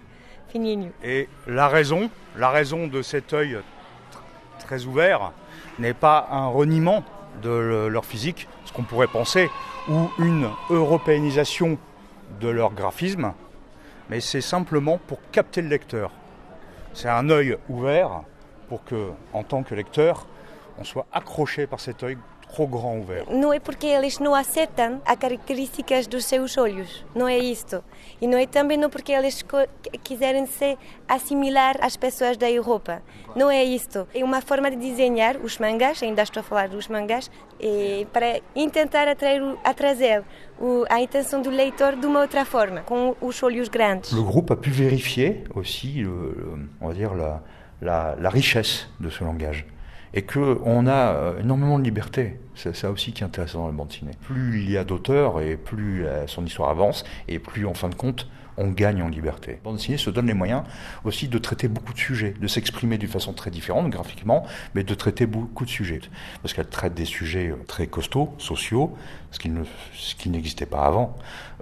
fininhos. 0.50 0.94
Et 1.02 1.28
la 1.48 1.68
raison, 1.68 2.08
la 2.36 2.52
raison 2.52 2.88
de 2.88 3.02
cet 3.02 3.34
œil 3.34 3.64
très 4.60 4.86
ouvert 4.86 5.32
n'est 5.80 5.96
pas 5.96 6.28
un 6.30 6.48
reniement 6.50 7.04
de 7.42 7.88
leur 7.88 8.06
physique, 8.06 8.48
ce 8.66 8.72
qu'on 8.72 8.84
pourrait 8.84 9.08
penser, 9.08 9.50
ou 9.90 10.08
une 10.20 10.50
européanisation 10.70 11.80
de 12.40 12.50
leur 12.50 12.74
graphisme, 12.74 13.34
mais 14.10 14.20
c'est 14.20 14.42
simplement 14.42 15.00
pour 15.08 15.20
capter 15.32 15.64
le 15.64 15.70
lecteur. 15.70 16.12
C'est 16.98 17.10
un 17.10 17.30
œil 17.30 17.60
ouvert 17.70 18.24
pour 18.70 18.84
que, 18.84 19.12
en 19.32 19.44
tant 19.44 19.62
que 19.62 19.76
lecteur, 19.76 20.26
on 20.80 20.84
soit 20.84 21.06
accroché 21.14 21.68
par 21.68 21.80
cet 21.80 22.02
œil 22.02 22.18
grand. 22.66 23.06
Não 23.30 23.54
é 23.54 23.60
porque 23.60 23.88
eles 23.88 24.20
não 24.20 24.34
aceitam 24.34 25.02
as 25.06 25.16
características 25.18 26.08
dos 26.08 26.26
seus 26.26 26.58
olhos, 26.58 27.06
não 27.14 27.28
é 27.28 27.38
isto. 27.38 27.84
E 28.20 28.28
não 28.28 28.38
é 28.38 28.48
também 28.48 28.78
não 28.78 28.90
porque 28.90 29.12
eles 29.12 29.44
quiserem 30.04 30.46
se 30.46 30.78
assimilar 31.08 31.78
às 31.82 31.96
pessoas 31.96 32.38
da 32.38 32.50
Europa. 32.50 33.02
Não 33.36 33.52
é 33.52 33.64
isto. 33.64 34.08
É 34.14 34.24
uma 34.24 34.42
forma 34.42 34.72
de 34.72 34.78
desenhar 34.78 35.38
os 35.38 35.58
mangás, 35.60 36.02
ainda 36.02 36.24
estou 36.24 36.42
a 36.42 36.44
falar 36.44 36.70
dos 36.70 36.88
mangás, 36.88 37.30
para 38.12 38.42
tentar 38.72 39.08
atrair, 39.08 39.42
atrazer 39.64 40.24
a 40.90 41.02
intenção 41.02 41.42
do 41.42 41.50
leitor 41.50 41.96
de 41.96 42.08
uma 42.08 42.22
outra 42.22 42.46
forma, 42.46 42.82
com 42.82 43.16
os 43.22 43.44
olhos 43.44 43.70
grandes. 43.70 44.12
Le 44.12 44.24
groupe 44.24 44.52
a 44.54 44.56
pu 44.56 44.72
vérifier 44.72 45.44
aussi, 45.54 46.02
le, 46.02 46.32
le, 46.32 46.70
on 46.82 46.88
va 46.88 46.94
dire, 46.94 47.14
la, 47.14 47.42
la, 47.82 48.16
la 48.16 48.30
richesse 48.30 48.88
de 49.00 49.10
ce 49.10 49.24
langage. 49.24 49.66
Et 50.14 50.24
qu'on 50.24 50.88
a 50.88 51.14
euh, 51.14 51.40
énormément 51.40 51.80
de 51.80 51.84
liberté. 51.84 52.40
C'est 52.56 52.76
ça 52.76 52.92
aussi 52.92 53.12
qui 53.12 53.24
est 53.24 53.26
intéressant 53.26 53.60
dans 53.60 53.68
la 53.68 53.74
bande 53.74 53.90
dessinée. 53.90 54.14
Plus 54.22 54.62
il 54.62 54.72
y 54.72 54.78
a 54.78 54.84
d'auteurs 54.84 55.42
et 55.42 55.58
plus 55.58 56.06
euh, 56.06 56.28
son 56.28 56.46
histoire 56.46 56.70
avance, 56.70 57.04
et 57.28 57.40
plus 57.40 57.66
en 57.66 57.74
fin 57.74 57.90
de 57.90 57.96
compte, 57.96 58.28
on 58.58 58.70
gagne 58.70 59.02
en 59.02 59.08
liberté. 59.08 59.52
La 59.52 59.58
bande 59.64 59.78
dessinée 59.78 59.98
se 59.98 60.10
donne 60.10 60.28
les 60.28 60.34
moyens 60.34 60.64
aussi 61.04 61.28
de 61.28 61.38
traiter 61.38 61.68
beaucoup 61.68 61.94
de 61.94 62.00
sujets, 62.00 62.34
de 62.40 62.48
s'exprimer 62.48 62.98
d'une 62.98 63.10
façon 63.10 63.34
très 63.34 63.52
différente 63.52 63.90
graphiquement, 63.90 64.46
mais 64.76 64.84
de 64.84 64.94
traiter 64.94 65.26
beaucoup 65.26 65.66
de 65.66 65.70
sujets. 65.70 66.02
Parce 66.42 66.54
qu'elle 66.54 66.68
traite 66.68 66.94
des 66.94 67.06
sujets 67.06 67.50
euh, 67.50 67.56
très 67.68 67.88
costauds, 67.88 68.34
sociaux, 68.38 68.96
ce 69.32 69.40
qui, 69.40 69.50
ne, 69.50 69.64
n'existait 70.28 70.66
pas 70.66 70.86
avant, 70.86 71.16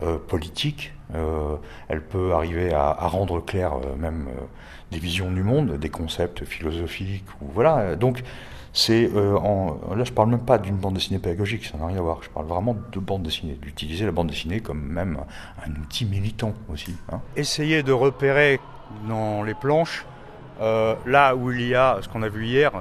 euh, 0.04 0.18
politiques. 0.18 0.94
Euh, 1.14 1.56
elle 1.88 2.02
peut 2.02 2.34
arriver 2.34 2.74
à, 2.74 2.90
à 2.90 3.08
rendre 3.08 3.44
clair 3.44 3.74
euh, 3.74 3.96
même 3.96 4.28
des 4.92 5.00
visions 5.00 5.32
du 5.32 5.44
monde, 5.44 5.78
des 5.78 5.90
concepts 5.90 6.46
philosophiques. 6.46 7.26
Ou, 7.42 7.48
voilà. 7.54 7.96
Donc, 7.96 8.24
c'est 8.76 9.10
euh, 9.16 9.40
là 9.96 10.04
je 10.04 10.12
parle 10.12 10.30
même 10.30 10.42
pas 10.42 10.58
d'une 10.58 10.76
bande 10.76 10.96
dessinée 10.96 11.18
pédagogique, 11.18 11.66
ça 11.66 11.78
n'a 11.78 11.88
rien 11.88 11.98
à 11.98 12.02
voir. 12.02 12.20
Je 12.22 12.30
parle 12.30 12.46
vraiment 12.46 12.76
de 12.92 13.00
bande 13.00 13.24
dessinée, 13.24 13.54
d'utiliser 13.54 14.06
la 14.06 14.12
bande 14.12 14.28
dessinée 14.28 14.60
comme 14.60 14.82
même 14.82 15.18
un 15.66 15.72
outil 15.82 16.06
militant 16.06 16.54
aussi. 16.72 16.94
Hein. 17.10 17.22
Essayer 17.38 17.84
de 17.84 17.94
repérer 17.94 18.60
dans 19.08 19.44
les 19.44 19.54
planches 19.54 20.06
euh, 20.60 20.94
là 21.06 21.36
où 21.38 21.54
il 21.54 21.70
y 21.70 21.74
a 21.74 22.00
ce 22.02 22.10
qu'on 22.10 22.22
a 22.22 22.28
vu 22.28 22.48
hier, 22.48 22.72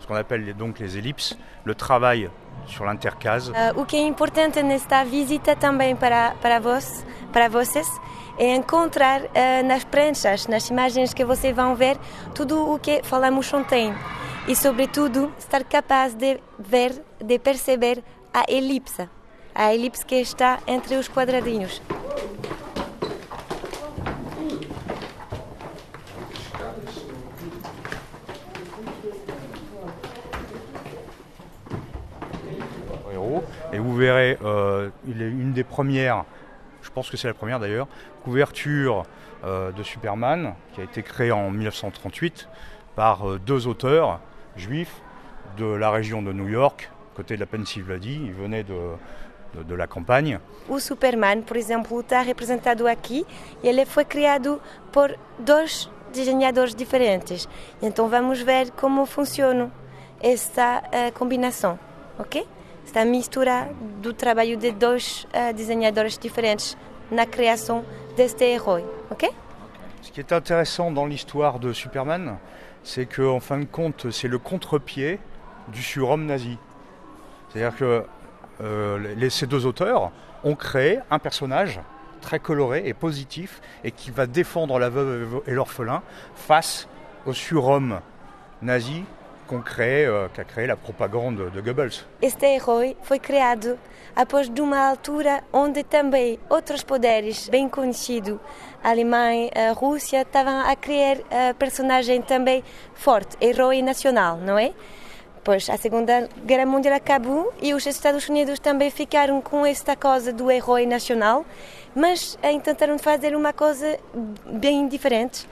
ce 0.00 0.06
qu'on 0.06 0.14
appelle 0.14 0.54
donc 0.56 0.78
les 0.78 0.96
ellipses, 0.96 1.36
le 1.64 1.74
travail 1.74 2.30
sur 2.66 2.86
l'intercase. 2.86 3.50
Uh, 3.50 3.78
o 3.78 3.84
que 3.84 3.96
é 3.96 4.06
importante 4.06 4.62
nesta 4.62 5.04
visita 5.04 5.54
também 5.54 5.94
para 5.94 6.34
para 6.40 6.58
vós, 6.58 7.04
para 7.34 7.50
vocês 7.50 7.86
é 8.38 8.56
encontrar 8.56 9.20
uh, 9.20 9.66
nas 9.66 9.84
pranchas, 9.84 10.46
nas 10.48 10.70
imagens 10.70 11.12
que 11.12 11.22
vocês 11.22 11.54
vão 11.54 11.74
ver, 11.76 11.98
tudo 12.34 12.72
o 12.72 12.78
que 12.78 13.02
falamos 13.02 13.52
ontem. 13.52 13.92
E, 14.46 14.54
sobretudo, 14.54 15.32
estar 15.38 15.64
capaz 15.64 16.14
de 16.14 16.40
ver, 16.58 17.02
de 17.20 17.38
perceber 17.38 18.02
a 18.32 18.44
elipse, 18.48 19.08
a 19.54 19.74
elipse 19.74 20.04
que 20.04 20.16
está 20.16 20.58
entre 20.66 20.96
os 20.96 21.08
quadradinhos. 21.08 21.80
Et 33.74 33.78
vous 33.80 33.96
verrez, 33.96 34.38
euh, 34.44 34.90
il 35.04 35.20
est 35.20 35.28
une 35.28 35.52
des 35.52 35.64
premières, 35.64 36.24
je 36.80 36.90
pense 36.90 37.10
que 37.10 37.16
c'est 37.16 37.26
la 37.26 37.34
première 37.34 37.58
d'ailleurs, 37.58 37.88
couverture 38.22 39.02
euh, 39.42 39.72
de 39.72 39.82
Superman 39.82 40.54
qui 40.72 40.80
a 40.80 40.84
été 40.84 41.02
créée 41.02 41.32
en 41.32 41.50
1938 41.50 42.48
par 42.94 43.28
euh, 43.28 43.40
deux 43.44 43.66
auteurs, 43.66 44.20
juifs 44.56 45.02
de 45.56 45.64
la 45.64 45.90
région 45.90 46.22
de 46.22 46.32
New 46.32 46.48
York, 46.48 46.90
côté 47.14 47.34
de 47.36 47.40
la 47.40 47.46
Pennsylvanie, 47.46 48.26
ils 48.26 48.32
venaient 48.32 48.64
de, 48.64 48.96
de, 49.54 49.62
de 49.62 49.74
la 49.74 49.86
campagne. 49.86 50.38
O 50.68 50.78
Superman, 50.78 51.42
por 51.42 51.56
exemplo, 51.56 52.00
está 52.00 52.20
representado 52.22 52.86
aqui 52.86 53.24
ele 53.62 53.84
foi 53.86 54.04
criado 54.04 54.60
por 54.92 55.16
dois 55.38 55.88
desenhadores 56.12 56.74
diferentes. 56.74 57.48
Então 57.82 58.08
vamos 58.08 58.40
ver 58.40 58.70
como 58.72 59.04
funciona 59.06 59.70
esta 60.20 60.82
uh, 60.86 61.12
combinação, 61.12 61.78
ok? 62.18 62.46
Esta 62.84 63.04
mistura 63.04 63.68
do 64.00 64.12
trabalho 64.12 64.56
de 64.56 64.72
dois 64.72 65.26
uh, 65.34 65.52
desenhadores 65.52 66.16
diferentes 66.18 66.76
na 67.10 67.26
criação 67.26 67.84
deste 68.16 68.44
herói, 68.44 68.84
ok? 69.10 69.30
Ce 70.02 70.12
qui 70.12 70.20
est 70.20 70.32
intéressant 70.32 70.92
dans 70.92 71.06
l'histoire 71.06 71.58
de 71.58 71.72
Superman, 71.72 72.38
c'est 72.84 73.06
qu'en 73.06 73.36
en 73.36 73.40
fin 73.40 73.58
de 73.58 73.64
compte, 73.64 74.10
c'est 74.10 74.28
le 74.28 74.38
contre-pied 74.38 75.18
du 75.68 75.82
surhomme 75.82 76.26
nazi. 76.26 76.58
C'est-à-dire 77.48 77.76
que 77.76 78.04
euh, 78.60 79.30
ces 79.30 79.46
deux 79.46 79.66
auteurs 79.66 80.12
ont 80.44 80.54
créé 80.54 81.00
un 81.10 81.18
personnage 81.18 81.80
très 82.20 82.38
coloré 82.38 82.82
et 82.86 82.94
positif 82.94 83.60
et 83.82 83.90
qui 83.90 84.10
va 84.10 84.26
défendre 84.26 84.78
la 84.78 84.90
veuve 84.90 85.42
et 85.46 85.52
l'orphelin 85.52 86.02
face 86.34 86.88
au 87.26 87.32
surhomme 87.32 88.00
nazi 88.62 89.04
qu'on 89.46 89.60
crée, 89.60 90.08
uh, 90.08 90.28
qu'a 90.34 90.44
créé 90.44 90.66
la 90.66 90.76
propaganda 90.76 91.50
de 91.50 91.60
Goebbels. 91.60 92.04
Este 92.20 92.46
herói 92.46 92.96
foi 93.02 93.18
criado 93.18 93.78
após 94.14 94.48
de 94.48 94.60
uma 94.60 94.88
altura 94.88 95.42
onde 95.52 95.82
também 95.82 96.38
outros 96.48 96.82
poderes 96.82 97.48
bem 97.48 97.68
conhecidos, 97.68 98.38
a 98.82 98.90
Alemanha, 98.90 99.50
a 99.54 99.72
Rússia, 99.72 100.22
estavam 100.22 100.60
a 100.60 100.76
criar 100.76 101.18
uh, 101.18 101.54
personagem 101.58 102.22
também 102.22 102.62
forte, 102.94 103.36
herói 103.40 103.82
nacional, 103.82 104.36
não 104.36 104.58
é? 104.58 104.72
Pois 105.42 105.68
a 105.68 105.76
Segunda 105.76 106.28
Guerra 106.46 106.64
Mundial 106.64 106.94
acabou 106.94 107.52
e 107.60 107.74
os 107.74 107.84
Estados 107.84 108.28
Unidos 108.28 108.58
também 108.58 108.90
ficaram 108.90 109.42
com 109.42 109.66
esta 109.66 109.94
coisa 109.94 110.32
do 110.32 110.50
herói 110.50 110.86
nacional, 110.86 111.44
mas 111.94 112.34
uh, 112.34 112.60
tentaram 112.60 112.98
fazer 112.98 113.36
uma 113.36 113.52
coisa 113.52 113.98
bem 114.46 114.88
diferente 114.88 115.46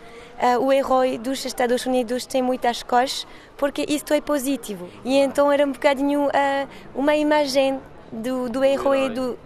o 0.60 0.72
herói 0.72 1.18
dos 1.18 1.44
Estados 1.44 1.86
Unidos 1.86 2.26
tem 2.26 2.42
muitas 2.42 2.82
cores, 2.82 3.26
porque 3.56 3.84
isto 3.88 4.12
é 4.12 4.20
positivo. 4.20 4.88
E 5.04 5.16
então 5.18 5.50
era 5.52 5.64
um 5.64 5.72
bocadinho 5.72 6.26
uh, 6.26 6.68
uma 6.94 7.14
imagem 7.14 7.80
do, 8.10 8.48
do 8.48 8.64
herói 8.64 9.08
do, 9.08 9.38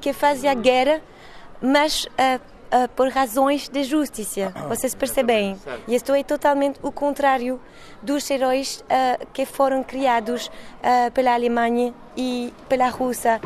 que 0.00 0.12
fazia 0.12 0.54
guerra, 0.54 1.00
mas 1.60 2.04
uh, 2.04 2.40
uh, 2.74 2.88
por 2.96 3.08
razões 3.08 3.68
de 3.68 3.82
justiça. 3.84 4.52
Vocês 4.68 4.94
percebem? 4.94 5.56
E 5.86 5.94
isto 5.94 6.12
é 6.14 6.22
totalmente 6.22 6.78
o 6.82 6.90
contrário 6.90 7.60
dos 8.02 8.28
heróis 8.30 8.82
uh, 8.82 9.26
que 9.32 9.46
foram 9.46 9.82
criados 9.82 10.46
uh, 10.48 11.10
pela 11.12 11.34
Alemanha 11.34 11.92
e 12.16 12.52
pela 12.68 12.88
Rússia 12.88 13.40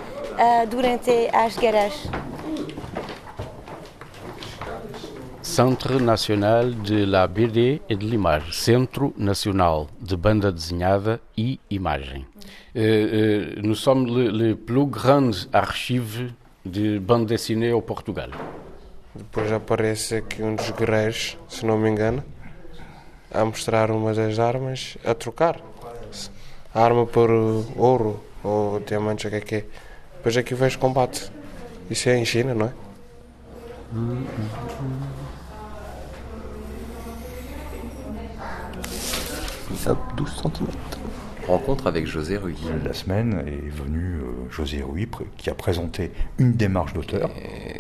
durante 0.71 1.11
as 1.33 1.57
guerras. 1.57 1.95
Centre 5.59 5.99
National 5.99 6.73
de 6.83 7.05
la 7.05 7.27
BD 7.27 7.83
et 7.89 7.97
de 7.97 8.05
l'Image, 8.05 8.53
Centro 8.53 9.13
Nacional 9.17 9.89
de 10.01 10.15
Banda 10.15 10.53
Desenhada 10.53 11.19
e 11.37 11.59
Imagem. 11.69 12.25
Uh, 12.77 12.79
uh, 12.79 13.61
nous 13.61 13.75
sommes 13.75 14.07
le, 14.07 14.31
le, 14.31 14.55
plus 14.55 14.87
grand 14.87 15.33
archive 15.53 16.33
de 16.65 17.01
bande 17.01 17.27
dessinée 17.27 17.73
au 17.73 17.83
Portugal. 17.83 18.31
Depois 19.17 19.51
aparece 19.51 20.19
aqui 20.19 20.45
um 20.45 20.55
dos 20.55 20.71
guerreiros, 20.71 21.37
se 21.49 21.67
não 21.67 21.77
me 21.77 21.91
engano, 21.91 22.23
a 23.35 23.45
mostrar 23.45 23.91
umas 23.91 24.17
das 24.17 24.39
armas, 24.39 24.97
a 25.05 25.13
trocar. 25.13 25.61
A 26.73 26.85
arma 26.85 27.05
por 27.05 27.31
ouro 27.77 28.23
ou 28.45 28.79
diamantes, 28.79 29.25
o 29.25 29.29
que 29.29 29.35
é 29.35 29.41
que 29.41 29.55
é. 29.57 29.65
Depois 30.19 30.37
aqui 30.37 30.55
vejo 30.55 30.79
combate. 30.79 31.33
Isso 31.91 32.09
é 32.09 32.17
em 32.17 32.25
China, 32.25 32.55
não 32.55 32.67
é? 32.67 32.73
Hum, 33.93 34.25
hum. 39.87 39.97
12 40.17 40.43
cm. 40.43 40.67
Rencontre 41.47 41.87
avec 41.87 42.07
José 42.07 42.37
Ruy. 42.37 42.57
La 42.85 42.93
semaine 42.93 43.43
est 43.47 43.71
venu 43.71 44.17
euh, 44.17 44.51
José 44.51 44.83
Ruy 44.83 45.09
qui 45.39 45.49
a 45.49 45.55
présenté 45.55 46.13
une 46.39 46.53
démarche 46.53 46.93
d'auteur. 46.93 47.31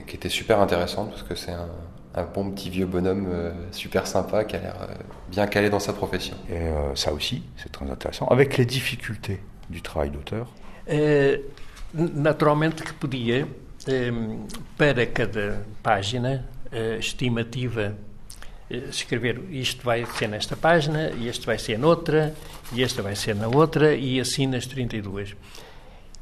Qui 0.06 0.16
était 0.16 0.30
super 0.30 0.60
intéressante 0.60 1.10
parce 1.10 1.22
que 1.22 1.34
c'est 1.34 1.52
un, 1.52 1.68
un, 2.14 2.24
bon 2.24 2.50
petit 2.50 2.70
vieux 2.70 2.86
bonhomme 2.86 3.26
euh, 3.30 3.52
super 3.70 4.06
sympa 4.06 4.44
qui 4.44 4.56
a 4.56 4.60
l'air 4.60 4.76
euh, 4.80 4.94
bien 5.30 5.46
calé 5.46 5.68
dans 5.68 5.80
sa 5.80 5.92
profession. 5.92 6.34
Et 6.50 6.70
ça 6.94 7.12
aussi, 7.12 7.42
c'est 7.58 7.70
très 7.70 7.90
intéressant. 7.90 8.26
Avec 8.28 8.56
les 8.56 8.64
difficultés 8.64 9.40
du 9.68 9.82
travail 9.82 10.10
d'auteur. 10.10 10.48
naturalmente 11.94 12.82
que 12.82 12.92
podia, 12.92 13.46
para 14.78 15.06
cada 15.06 15.58
página 15.82 16.40
estimativa 16.72 17.82
Eh, 17.82 18.07
escrever 18.70 19.40
isto 19.50 19.82
vai 19.84 20.04
ser 20.04 20.28
nesta 20.28 20.56
página, 20.56 21.10
e 21.16 21.28
este 21.28 21.46
vai 21.46 21.58
ser 21.58 21.78
noutra, 21.78 22.34
e 22.72 22.82
esta 22.82 23.02
vai 23.02 23.16
ser 23.16 23.34
na 23.34 23.48
outra, 23.48 23.94
e 23.94 24.20
assim 24.20 24.46
nas 24.46 24.66
32. 24.66 25.34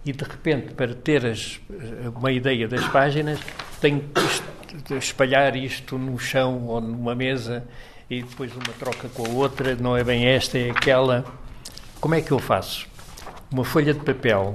E 0.04 0.12
de 0.12 0.22
repente, 0.22 0.72
para 0.74 0.94
ter 0.94 1.26
as, 1.26 1.60
eh, 1.68 2.08
uma 2.14 2.30
ideia 2.30 2.68
das 2.68 2.86
páginas, 2.88 3.40
tenho 3.80 4.00
que 4.84 4.94
espalhar 4.94 5.56
isto 5.56 5.98
no 5.98 6.16
chão 6.18 6.66
ou 6.66 6.80
numa 6.80 7.14
mesa 7.14 7.66
e 8.08 8.22
depois 8.22 8.52
uma 8.54 8.72
troca 8.78 9.08
com 9.08 9.26
a 9.26 9.30
outra, 9.30 9.74
não 9.74 9.96
é 9.96 10.04
bem 10.04 10.26
esta, 10.26 10.56
é 10.56 10.70
aquela. 10.70 11.24
Como 12.00 12.14
é 12.14 12.20
que 12.20 12.30
eu 12.30 12.38
faço? 12.38 12.86
Uma 13.50 13.64
folha 13.64 13.92
de 13.92 14.00
papel, 14.00 14.54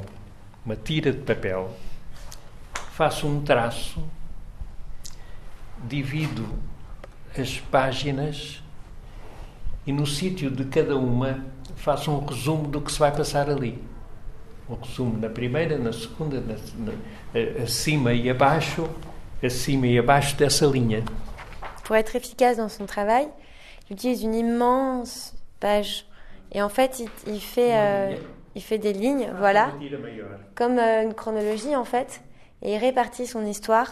uma 0.65 0.77
tira 0.77 1.11
de 1.11 1.19
papel, 1.19 1.77
faço 2.93 3.27
um 3.27 3.41
traço, 3.41 4.01
divido 5.83 6.47
as 7.37 7.59
páginas 7.59 8.61
e 9.85 9.91
no 9.91 10.05
sítio 10.05 10.49
de 10.51 10.65
cada 10.65 10.95
uma 10.95 11.45
faço 11.75 12.11
um 12.11 12.25
resumo 12.25 12.67
do 12.67 12.81
que 12.81 12.91
se 12.91 12.99
vai 12.99 13.11
passar 13.11 13.49
ali. 13.49 13.81
Um 14.69 14.75
resumo 14.75 15.17
na 15.17 15.29
primeira, 15.29 15.77
na 15.77 15.91
segunda, 15.91 16.39
na, 16.39 16.55
na, 16.77 17.63
acima 17.63 18.13
e 18.13 18.29
abaixo, 18.29 18.89
acima 19.43 19.87
e 19.87 19.97
abaixo 19.97 20.35
dessa 20.35 20.65
linha. 20.65 21.03
Pour 21.83 21.95
être 21.95 22.15
efficace 22.15 22.57
dans 22.57 22.69
son 22.69 22.85
travail, 22.85 23.27
il 23.89 23.93
utilise 23.93 24.23
une 24.23 24.35
immense 24.35 25.33
page. 25.59 26.05
Et 26.51 26.61
en 26.61 26.69
fait 26.69 26.99
il, 26.99 27.09
il 27.27 27.41
fait 27.41 27.75
euh, 27.75 28.15
il 28.55 28.61
fait 28.61 28.77
des 28.77 28.93
lignes, 28.93 29.31
voilà, 29.37 29.71
comme 30.55 30.77
euh, 30.77 31.03
une 31.03 31.13
chronologie 31.13 31.75
en 31.75 31.85
fait, 31.85 32.21
et 32.61 32.73
il 32.73 32.77
répartit 32.77 33.25
son 33.25 33.45
histoire 33.45 33.87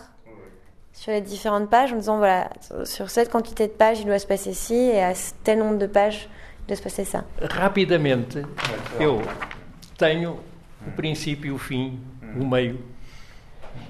sur 0.93 1.12
les 1.12 1.22
différentes 1.22 1.69
pages 1.69 1.93
en 1.93 1.97
disant 1.97 2.17
voilà, 2.17 2.49
sur 2.84 3.10
cette 3.10 3.30
quantité 3.30 3.67
de 3.67 3.71
pages, 3.71 3.99
il 3.99 4.06
doit 4.06 4.19
se 4.19 4.28
passer 4.28 4.54
ci, 4.54 4.73
et 4.73 5.04
à 5.04 5.13
tel 5.43 5.60
nombre 5.60 5.78
de 5.78 5.88
pages, 5.88 6.28
il 6.62 6.67
doit 6.67 6.78
se 6.78 6.82
passer 6.82 7.06
ça. 7.06 7.23
Rapidamente, 7.41 8.45
eu 8.99 9.21
tenho 9.97 10.39
o 10.86 10.91
princípio, 10.91 11.56
o 11.56 11.58
fim, 11.58 11.99
o 12.39 12.45
meio, 12.45 12.80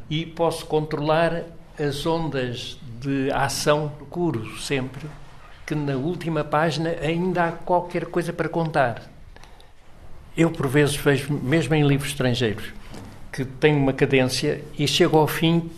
e 0.10 0.26
posso 0.26 0.66
controlar 0.66 1.44
as 1.80 2.06
ondas 2.06 2.78
de 3.00 3.32
ação, 3.32 3.90
procuro 3.90 4.58
sempre 4.58 5.08
que 5.66 5.76
na 5.76 5.96
última 5.96 6.44
página 6.44 6.96
ainda 7.02 7.46
há 7.46 7.52
qualquer 7.52 8.06
coisa 8.06 8.34
para 8.34 8.50
contar. 8.50 9.04
Eu, 10.36 10.52
por 10.52 10.68
vezes, 10.68 10.96
vejo, 10.96 11.32
mesmo 11.32 11.76
em 11.76 11.86
livros 11.86 12.10
estrangeiros, 12.10 12.74
que 13.32 13.46
tem 13.46 13.76
uma 13.76 13.94
cadência 13.94 14.64
e 14.78 14.88
chego 14.88 15.18
ao 15.18 15.28
fim 15.28 15.70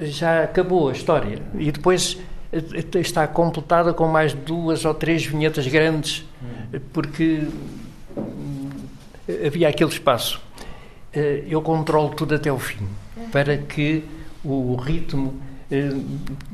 já 0.00 0.44
acabou 0.44 0.88
a 0.88 0.92
história. 0.92 1.38
E 1.58 1.70
depois 1.70 2.18
eh, 2.52 2.98
está 2.98 3.26
completada 3.26 3.92
com 3.92 4.06
mais 4.06 4.32
duas 4.32 4.84
ou 4.84 4.94
três 4.94 5.24
vinhetas 5.24 5.66
grandes, 5.66 6.24
porque 6.92 7.42
hum, 8.16 8.70
havia 9.46 9.68
aquele 9.68 9.90
espaço. 9.90 10.40
Eh, 11.14 11.44
eu 11.48 11.60
controlo 11.62 12.10
tudo 12.10 12.34
até 12.34 12.50
o 12.50 12.58
fim, 12.58 12.88
para 13.30 13.56
que 13.56 14.04
o 14.44 14.76
ritmo 14.76 15.34
eh, 15.70 15.90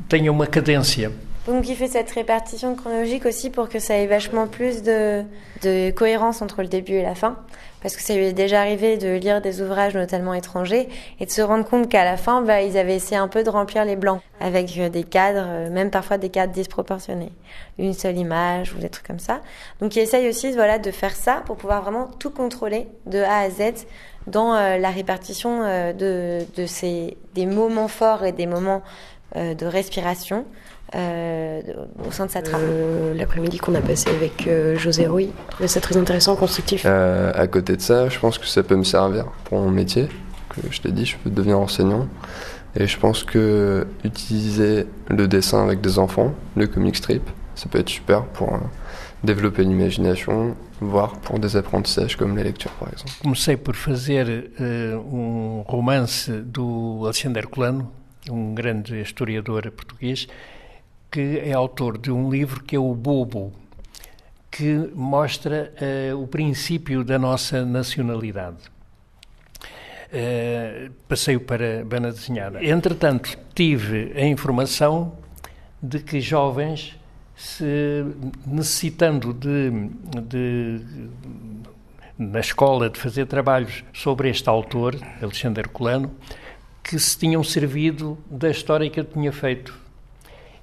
tenha 0.09 0.31
uma 0.33 0.47
cadência. 0.47 1.13
Donc 1.47 1.67
il 1.67 1.77
fait 1.77 1.89
cette 1.89 2.11
répartition 2.11 2.75
chronologique 2.75 3.25
aussi 3.25 3.49
pour 3.49 3.71
que 3.71 3.79
ça 3.79 3.95
ait 3.95 4.07
vachement 4.07 4.47
plus 4.47 4.83
de, 4.83 5.25
de 5.63 5.91
cohérence 5.93 6.43
entre 6.43 6.61
le 6.61 6.69
début 6.69 6.93
et 6.95 7.03
la 7.03 7.15
fin. 7.15 7.39
Parce 7.83 7.97
que 7.97 8.03
ça 8.03 8.15
lui 8.15 8.25
est 8.25 8.33
déjà 8.33 8.61
arrivé 8.61 8.97
de 8.97 9.15
lire 9.15 9.41
des 9.41 9.63
ouvrages 9.63 9.95
notamment 9.95 10.35
étrangers 10.35 10.89
et 11.21 11.27
de 11.27 11.31
se 11.31 11.43
rendre 11.43 11.65
compte 11.65 11.89
qu'à 11.89 12.05
la 12.05 12.17
fin, 12.17 12.43
bah, 12.43 12.63
ils 12.63 12.77
avaient 12.77 12.97
essayé 12.97 13.17
un 13.17 13.29
peu 13.29 13.45
de 13.45 13.51
remplir 13.51 13.85
les 13.85 13.97
blancs 13.97 14.21
avec 14.41 14.77
euh, 14.79 14.89
des 14.89 15.05
cadres, 15.05 15.47
euh, 15.47 15.71
même 15.71 15.91
parfois 15.91 16.19
des 16.19 16.29
cadres 16.29 16.53
disproportionnés, 16.53 17.33
une 17.79 17.95
seule 17.95 18.17
image 18.17 18.75
ou 18.75 18.79
des 18.79 18.89
trucs 18.89 19.07
comme 19.07 19.19
ça. 19.19 19.41
Donc 19.81 19.97
il 19.97 20.01
essaye 20.01 20.29
aussi 20.29 20.53
voilà, 20.53 20.79
de 20.79 20.91
faire 20.91 21.15
ça 21.15 21.43
pour 21.47 21.57
pouvoir 21.57 21.83
vraiment 21.83 22.09
tout 22.19 22.31
contrôler 22.31 22.89
de 23.07 23.19
A 23.19 23.41
à 23.41 23.51
Z 23.51 23.87
dans 24.27 24.55
euh, 24.55 24.79
la 24.79 24.91
répartition 24.91 25.63
de, 25.93 26.45
de 26.57 26.67
ces, 26.67 27.17
des 27.35 27.47
moments 27.47 27.89
forts 27.89 28.25
et 28.25 28.33
des 28.33 28.47
moments 28.47 28.83
de 29.35 29.67
respiration 29.67 30.47
euh, 30.95 31.61
au 32.07 32.11
sein 32.11 32.27
de 32.27 32.31
sa 32.31 32.41
trame. 32.41 32.63
Euh, 32.65 33.15
l'après-midi 33.15 33.59
qu'on 33.59 33.75
a 33.75 33.81
passé 33.81 34.09
avec 34.09 34.47
euh, 34.47 34.77
José 34.79 35.07
Rouy, 35.07 35.31
je 35.49 35.53
trouvais 35.53 35.69
ça 35.69 35.81
très 35.81 35.97
intéressant, 35.97 36.35
constructif. 36.37 36.87
à 36.87 37.47
côté 37.47 37.77
de 37.77 37.83
ça, 37.83 38.09
je 38.09 38.19
pense 38.19 38.39
que 38.39 38.47
ça 38.47 38.63
peut 38.63 38.77
me 38.77 38.85
servir 38.85 39.27
pour 39.45 39.59
mon 39.59 39.71
métier. 39.71 40.09
Que 40.49 40.63
je 40.71 40.81
t'ai 40.81 40.91
dit, 40.91 41.05
je 41.05 41.17
peux 41.19 41.31
devenir 41.31 41.59
enseignant. 41.59 42.09
Et 42.75 42.87
je 42.87 42.99
pense 42.99 43.23
que 43.23 43.87
utiliser 44.05 44.87
le 45.09 45.29
dessin 45.29 45.63
avec 45.63 45.81
des 45.81 45.99
enfants, 45.99 46.33
le 46.57 46.67
comic 46.67 46.97
strip, 46.97 47.23
ça 47.55 47.69
peut 47.69 47.81
être 47.81 47.89
super 47.89 48.25
pour 48.25 48.59
développer 49.25 49.65
l'imagination, 49.65 50.55
voire 50.81 51.13
pour 51.19 51.39
des 51.39 51.57
apprentissages 51.57 52.17
comme 52.17 52.37
la 52.37 52.45
lecture, 52.45 52.71
par 52.73 52.89
exemple. 52.93 53.13
Comecei 53.23 53.57
por 53.57 53.75
fazer 53.75 54.51
um 54.61 55.63
romance 55.67 56.31
do 56.31 57.05
Alexandre 57.05 57.47
Colano, 57.51 57.91
um 58.31 58.55
grande 58.55 58.89
historiador 58.91 59.63
português, 59.77 60.29
que 61.11 61.39
é 61.39 61.53
autor 61.53 61.99
de 61.99 62.11
um 62.11 62.31
livro 62.31 62.63
que 62.63 62.77
é 62.77 62.79
O 62.79 62.95
Bobo, 62.95 63.53
que 64.51 64.91
mostra 64.95 65.73
uh, 66.13 66.23
o 66.23 66.27
princípio 66.27 67.05
da 67.05 67.19
nossa 67.19 67.65
nacionalidade. 67.65 68.59
Uh, 70.11 70.91
passeio 71.07 71.41
para 71.41 71.85
banda 71.85 72.11
desenhada. 72.11 72.65
Entretanto, 72.65 73.39
tive 73.55 74.13
a 74.17 74.25
informação 74.25 75.13
de 75.83 76.01
que 76.01 76.21
jovens, 76.21 76.99
se, 77.37 78.05
necessitando 78.47 79.35
de, 79.35 79.71
de, 80.23 80.81
na 82.19 82.41
escola, 82.41 82.89
de 82.89 82.99
fazer 82.99 83.27
trabalhos 83.27 83.85
sobre 83.93 84.31
este 84.31 84.49
autor, 84.49 84.97
Alexandre 85.23 85.69
Colano, 85.69 86.11
que 86.83 86.99
se 86.99 87.19
tinham 87.19 87.45
servido 87.45 88.19
da 88.31 88.51
história 88.51 88.89
que 88.89 88.99
eu 88.99 89.05
tinha 89.05 89.31
feito 89.31 89.88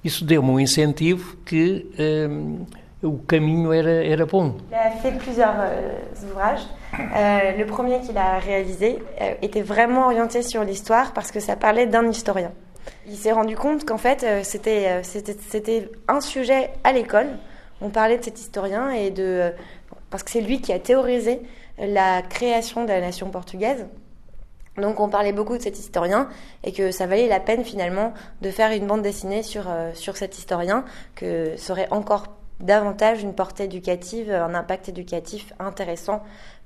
isso 0.06 0.24
deu-me 0.24 0.50
um 0.50 0.60
incentivo 0.60 1.36
que 1.44 1.86
um, 1.98 2.64
o 3.02 3.18
caminho 3.18 3.72
era. 3.72 4.04
Il 4.04 4.74
a 4.74 4.90
fait 5.02 5.12
plusieurs 5.12 5.54
euh, 5.58 5.98
ouvrages. 6.30 6.66
Euh, 6.94 7.56
le 7.58 7.66
premier 7.66 8.00
qu'il 8.00 8.16
a 8.16 8.38
réalisé 8.38 8.98
euh, 9.20 9.34
était 9.42 9.60
vraiment 9.60 10.06
orienté 10.06 10.42
sur 10.42 10.64
l'histoire 10.64 11.12
parce 11.12 11.30
que 11.30 11.40
ça 11.40 11.56
parlait 11.56 11.86
d'un 11.86 12.08
historien. 12.08 12.52
Il 13.06 13.16
s'est 13.16 13.32
rendu 13.32 13.56
compte 13.56 13.84
qu'en 13.84 13.98
fait, 13.98 14.24
c'était, 14.44 15.02
c'était, 15.02 15.90
un 16.06 16.20
sujet 16.20 16.70
à 16.84 16.92
l'école. 16.92 17.26
On 17.80 17.90
parlait 17.90 18.18
de 18.18 18.24
cet 18.24 18.38
historien 18.38 18.90
et 18.90 19.10
de. 19.10 19.52
Parce 20.08 20.22
que 20.22 20.30
c'est 20.30 20.40
lui 20.40 20.60
qui 20.60 20.72
a 20.72 20.78
théorisé 20.78 21.40
la 21.78 22.22
création 22.22 22.84
de 22.84 22.88
la 22.88 23.00
nation 23.00 23.28
portugaise. 23.28 23.86
Donc 24.78 25.00
on 25.00 25.08
parlait 25.08 25.32
beaucoup 25.32 25.56
de 25.56 25.62
cet 25.62 25.78
historien 25.78 26.28
et 26.64 26.72
que 26.72 26.90
ça 26.90 27.06
valait 27.06 27.28
la 27.28 27.40
peine 27.40 27.64
finalement 27.64 28.12
de 28.42 28.50
faire 28.50 28.72
une 28.72 28.86
bande 28.86 29.02
dessinée 29.02 29.42
sur, 29.42 29.64
sur 29.94 30.16
cet 30.16 30.38
historien, 30.38 30.84
que 31.14 31.56
serait 31.56 31.88
encore 31.90 32.36
davantage 32.60 33.22
une 33.22 33.34
portée 33.34 33.64
éducative, 33.64 34.30
un 34.30 34.54
impact 34.54 34.88
éducatif 34.88 35.52
intéressant 35.58 36.22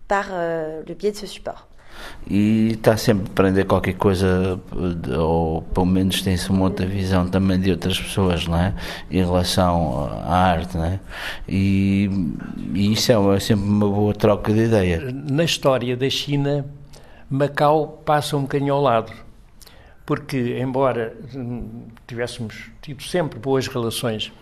par 0.08 0.26
le 0.30 0.94
biais 0.94 1.12
de 1.12 1.16
ce 1.16 1.26
support. 1.26 1.68
e 2.28 2.72
está 2.72 2.96
sempre 2.96 3.28
a 3.28 3.30
aprender 3.30 3.64
qualquer 3.64 3.94
coisa, 3.94 4.58
ou 5.18 5.62
pelo 5.62 5.86
menos 5.86 6.22
tem-se 6.22 6.50
uma 6.50 6.64
outra 6.64 6.86
visão 6.86 7.28
também 7.28 7.58
de 7.58 7.70
outras 7.70 7.98
pessoas, 7.98 8.46
não 8.46 8.58
é? 8.58 8.74
Em 9.10 9.18
relação 9.18 10.08
à 10.24 10.36
arte, 10.36 10.76
não 10.76 10.84
é? 10.84 11.00
E, 11.48 12.10
e 12.74 12.92
isso 12.92 13.12
é 13.12 13.40
sempre 13.40 13.64
uma 13.64 13.88
boa 13.88 14.14
troca 14.14 14.52
de 14.52 14.64
ideias. 14.64 15.12
Na 15.12 15.44
história 15.44 15.96
da 15.96 16.08
China, 16.08 16.64
Macau 17.30 18.02
passa 18.04 18.36
um 18.36 18.42
bocadinho 18.42 18.74
ao 18.74 18.82
lado, 18.82 19.12
porque, 20.04 20.58
embora 20.60 21.16
tivéssemos 22.06 22.70
tido 22.82 23.02
sempre 23.02 23.38
boas 23.38 23.68
relações 23.68 24.32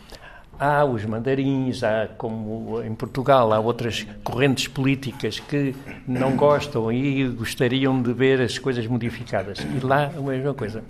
Há 0.61 0.85
os 0.85 1.05
mandarins, 1.05 1.85
há 1.85 2.09
como 2.19 2.83
em 2.83 2.93
Portugal, 2.93 3.53
há 3.53 3.61
outras 3.61 4.05
correntes 4.25 4.67
políticas 4.67 5.39
que 5.39 5.73
não 6.05 6.35
gostam 6.35 6.91
e 6.91 7.29
gostariam 7.29 8.03
de 8.03 8.13
ver 8.13 8.41
as 8.41 8.59
coisas 8.59 8.85
modificadas. 8.89 9.59
E 9.61 9.87
lá 9.87 10.07
a 10.07 10.21
mesma 10.21 10.53
coisa. 10.55 10.83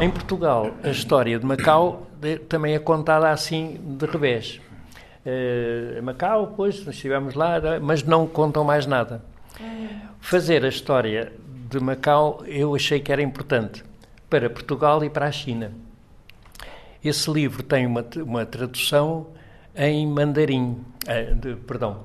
Em 0.00 0.10
Portugal, 0.10 0.70
a 0.82 0.88
história 0.88 1.38
de 1.38 1.44
Macau 1.44 2.06
também 2.48 2.74
é 2.74 2.78
contada 2.78 3.30
assim 3.30 3.78
de 3.98 4.06
revés. 4.06 4.58
Uh, 5.26 6.02
Macau, 6.02 6.54
pois, 6.56 6.78
nós 6.86 6.94
estivemos 6.94 7.34
lá, 7.34 7.60
mas 7.82 8.02
não 8.02 8.26
contam 8.26 8.64
mais 8.64 8.86
nada. 8.86 9.22
Fazer 10.24 10.64
a 10.64 10.68
história 10.68 11.30
de 11.70 11.78
Macau 11.78 12.42
eu 12.46 12.74
achei 12.74 12.98
que 12.98 13.12
era 13.12 13.20
importante 13.20 13.84
para 14.30 14.48
Portugal 14.48 15.04
e 15.04 15.10
para 15.10 15.26
a 15.26 15.30
China. 15.30 15.70
Esse 17.04 17.30
livre 17.30 17.62
tem 17.62 17.84
uma, 17.86 18.02
uma 18.16 18.46
tradução 18.46 19.26
em 19.76 20.06
mandarim, 20.06 20.82
euh, 21.06 21.34
de, 21.34 21.56
pardon, 21.56 21.98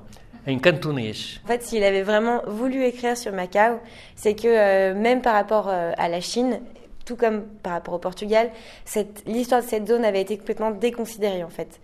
en 0.46 0.58
cantonais. 0.58 1.40
En 1.44 1.46
fait, 1.46 1.62
s'il 1.62 1.82
avait 1.82 2.02
vraiment 2.02 2.42
voulu 2.46 2.84
écrire 2.84 3.16
sur 3.16 3.32
Macao, 3.32 3.80
c'est 4.14 4.34
que 4.34 4.48
euh, 4.48 4.94
même 4.94 5.22
par 5.22 5.32
rapport 5.32 5.70
euh, 5.70 5.92
à 5.96 6.10
la 6.10 6.20
Chine, 6.20 6.60
tout 7.06 7.16
comme 7.16 7.44
par 7.62 7.72
rapport 7.72 7.94
au 7.94 7.98
Portugal, 7.98 8.50
l'histoire 9.24 9.62
de 9.62 9.66
cette 9.66 9.88
zone 9.88 10.04
avait 10.04 10.20
été 10.20 10.36
complètement 10.36 10.72
déconsidérée 10.72 11.42
en 11.42 11.48
fait. 11.48 11.80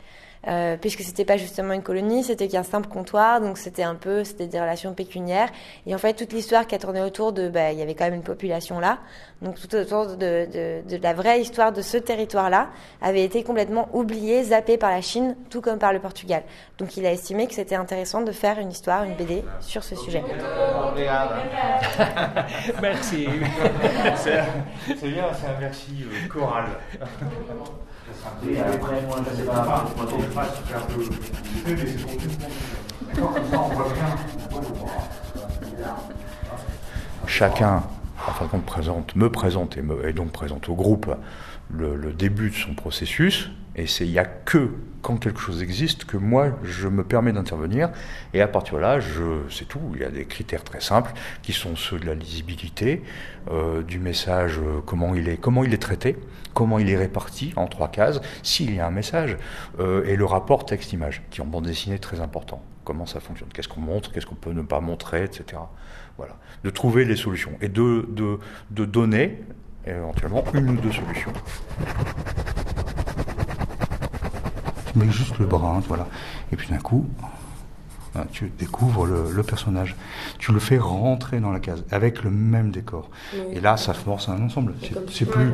Euh, 0.47 0.77
puisque 0.81 1.01
c'était 1.01 1.25
pas 1.25 1.37
justement 1.37 1.73
une 1.73 1.83
colonie, 1.83 2.23
c'était 2.23 2.47
qu'un 2.47 2.63
simple 2.63 2.89
comptoir, 2.89 3.41
donc 3.41 3.59
c'était 3.59 3.83
un 3.83 3.97
peu, 3.97 4.23
c'était 4.23 4.47
des 4.47 4.61
relations 4.61 4.95
pécuniaires. 4.95 5.49
Et 5.87 5.95
en 5.95 5.99
fait, 5.99 6.15
toute 6.15 6.33
l'histoire 6.33 6.67
qui 6.67 6.75
a 6.75 6.79
tourné 6.79 7.01
autour 7.01 7.33
de, 7.33 7.49
bah, 7.49 7.73
il 7.73 7.79
y 7.79 7.83
avait 7.83 7.95
quand 7.95 8.05
même 8.05 8.15
une 8.15 8.23
population 8.23 8.79
là, 8.79 8.99
donc 9.43 9.59
tout 9.61 9.75
autour 9.75 10.07
de, 10.07 10.17
de, 10.17 10.89
de 10.89 11.03
la 11.03 11.15
vraie 11.15 11.41
histoire 11.41 11.73
de 11.73 11.83
ce 11.83 11.97
territoire-là, 11.97 12.69
avait 13.03 13.25
été 13.25 13.43
complètement 13.43 13.89
oubliée, 13.93 14.45
zappée 14.45 14.79
par 14.79 14.91
la 14.91 15.01
Chine, 15.01 15.37
tout 15.51 15.61
comme 15.61 15.79
par 15.79 15.93
le 15.93 15.99
Portugal. 15.99 16.43
Donc 16.79 16.97
il 16.97 17.05
a 17.07 17.13
estimé 17.13 17.49
que 17.49 17.55
c'était 17.55 17.75
intéressant 17.75 18.23
de 18.23 18.33
faire 18.33 18.59
une 18.59 18.71
histoire, 18.71 19.03
une 19.03 19.15
BD 19.15 19.43
sur 19.61 19.83
ce 19.83 19.97
sujet. 19.97 20.23
merci. 22.83 23.29
c'est 24.17 25.09
bien, 25.09 25.25
c'est 25.33 25.47
un 25.47 25.61
merci 25.61 26.05
Chacun, 37.27 37.83
enfin, 38.29 38.47
présente, 38.59 39.17
me 39.17 39.31
présente 39.31 39.77
et, 39.77 40.13
donc 40.13 40.33
présente 40.33 40.69
au 40.69 40.75
groupe 40.75 41.15
le 41.71 42.13
début 42.13 42.51
de 42.51 42.55
son 42.55 42.75
processus. 42.75 43.51
Et 43.77 43.87
c'est 43.87 44.07
il 44.07 44.13
n'y 44.13 44.19
a 44.19 44.25
que 44.25 44.71
quand 45.03 45.19
quelque 45.19 45.39
chose 45.39 45.63
existe 45.63 46.05
que 46.05 46.17
moi 46.17 46.49
je 46.65 46.89
me 46.89 47.05
permets 47.05 47.33
d'intervenir. 47.33 47.91
Et 48.35 48.41
à 48.41 48.49
partir 48.49 48.75
de 48.75 48.81
là, 48.81 48.99
c'est 49.51 49.69
tout. 49.69 49.93
Il 49.95 50.01
y 50.01 50.05
a 50.05 50.11
des 50.11 50.25
critères 50.25 50.65
très 50.65 50.81
simples 50.81 51.13
qui 51.43 51.53
sont 51.53 51.77
ceux 51.77 52.01
de 52.01 52.07
la 52.07 52.15
lisibilité, 52.15 53.03
euh, 53.51 53.83
du 53.85 54.01
message, 54.01 54.59
euh, 54.59 54.81
comment 54.85 55.15
il 55.15 55.29
est, 55.29 55.37
comment 55.37 55.63
il 55.63 55.73
est 55.73 55.81
traité, 55.81 56.17
comment 56.55 56.81
il 56.81 56.91
est 56.91 56.97
réparti 56.97 57.53
en 57.55 57.69
trois 57.69 57.89
cases, 57.89 58.21
s'il 58.43 58.75
y 58.75 58.81
a 58.81 58.87
un 58.87 58.91
message, 58.91 59.37
euh, 59.79 60.05
et 60.07 60.17
le 60.17 60.25
rapport 60.25 60.67
texte-image, 60.67 61.23
qui 61.31 61.41
en 61.41 61.47
bande 61.47 61.67
dessinée 61.67 61.95
est 61.95 62.01
très 62.01 62.21
important. 62.21 62.61
Comment 62.83 63.07
ça 63.07 63.21
fonctionne, 63.21 63.51
qu'est-ce 63.55 63.69
qu'on 63.69 63.81
montre, 63.81 64.11
qu'est-ce 64.11 64.27
qu'on 64.27 64.35
peut 64.35 64.53
ne 64.53 64.63
pas 64.63 64.81
montrer, 64.81 65.23
etc. 65.23 65.63
Voilà. 66.17 66.37
De 66.65 66.71
trouver 66.71 67.05
les 67.05 67.17
solutions 67.17 67.53
et 67.61 67.69
de, 67.69 68.07
de, 68.09 68.41
de 68.73 68.85
donner 68.85 69.39
éventuellement 69.87 70.43
une 70.53 70.71
ou 70.71 70.77
deux 70.77 70.93
solutions. 70.93 71.33
Tu 74.97 75.05
mets 75.05 75.13
juste 75.13 75.39
le 75.39 75.47
brin, 75.47 75.83
voilà. 75.89 76.09
Et 76.53 76.57
puis 76.57 76.69
d'un 76.69 76.79
coup, 76.79 77.07
tu 78.33 78.51
découvres 78.59 79.05
le, 79.05 79.31
le, 79.31 79.43
personnage. 79.43 79.95
Tu 80.39 80.53
le 80.53 80.59
fais 80.59 80.79
rentrer 80.79 81.41
dans 81.41 81.53
la 81.53 81.61
case 81.61 81.85
avec 81.91 82.23
le 82.23 82.31
même 82.31 82.71
décor. 82.71 83.11
Oui. 83.35 83.41
Et 83.53 83.61
là, 83.61 83.77
ça 83.77 83.93
force 83.93 84.29
un 84.29 84.41
ensemble. 84.43 84.75
C'est 85.11 85.27
plus. 85.27 85.53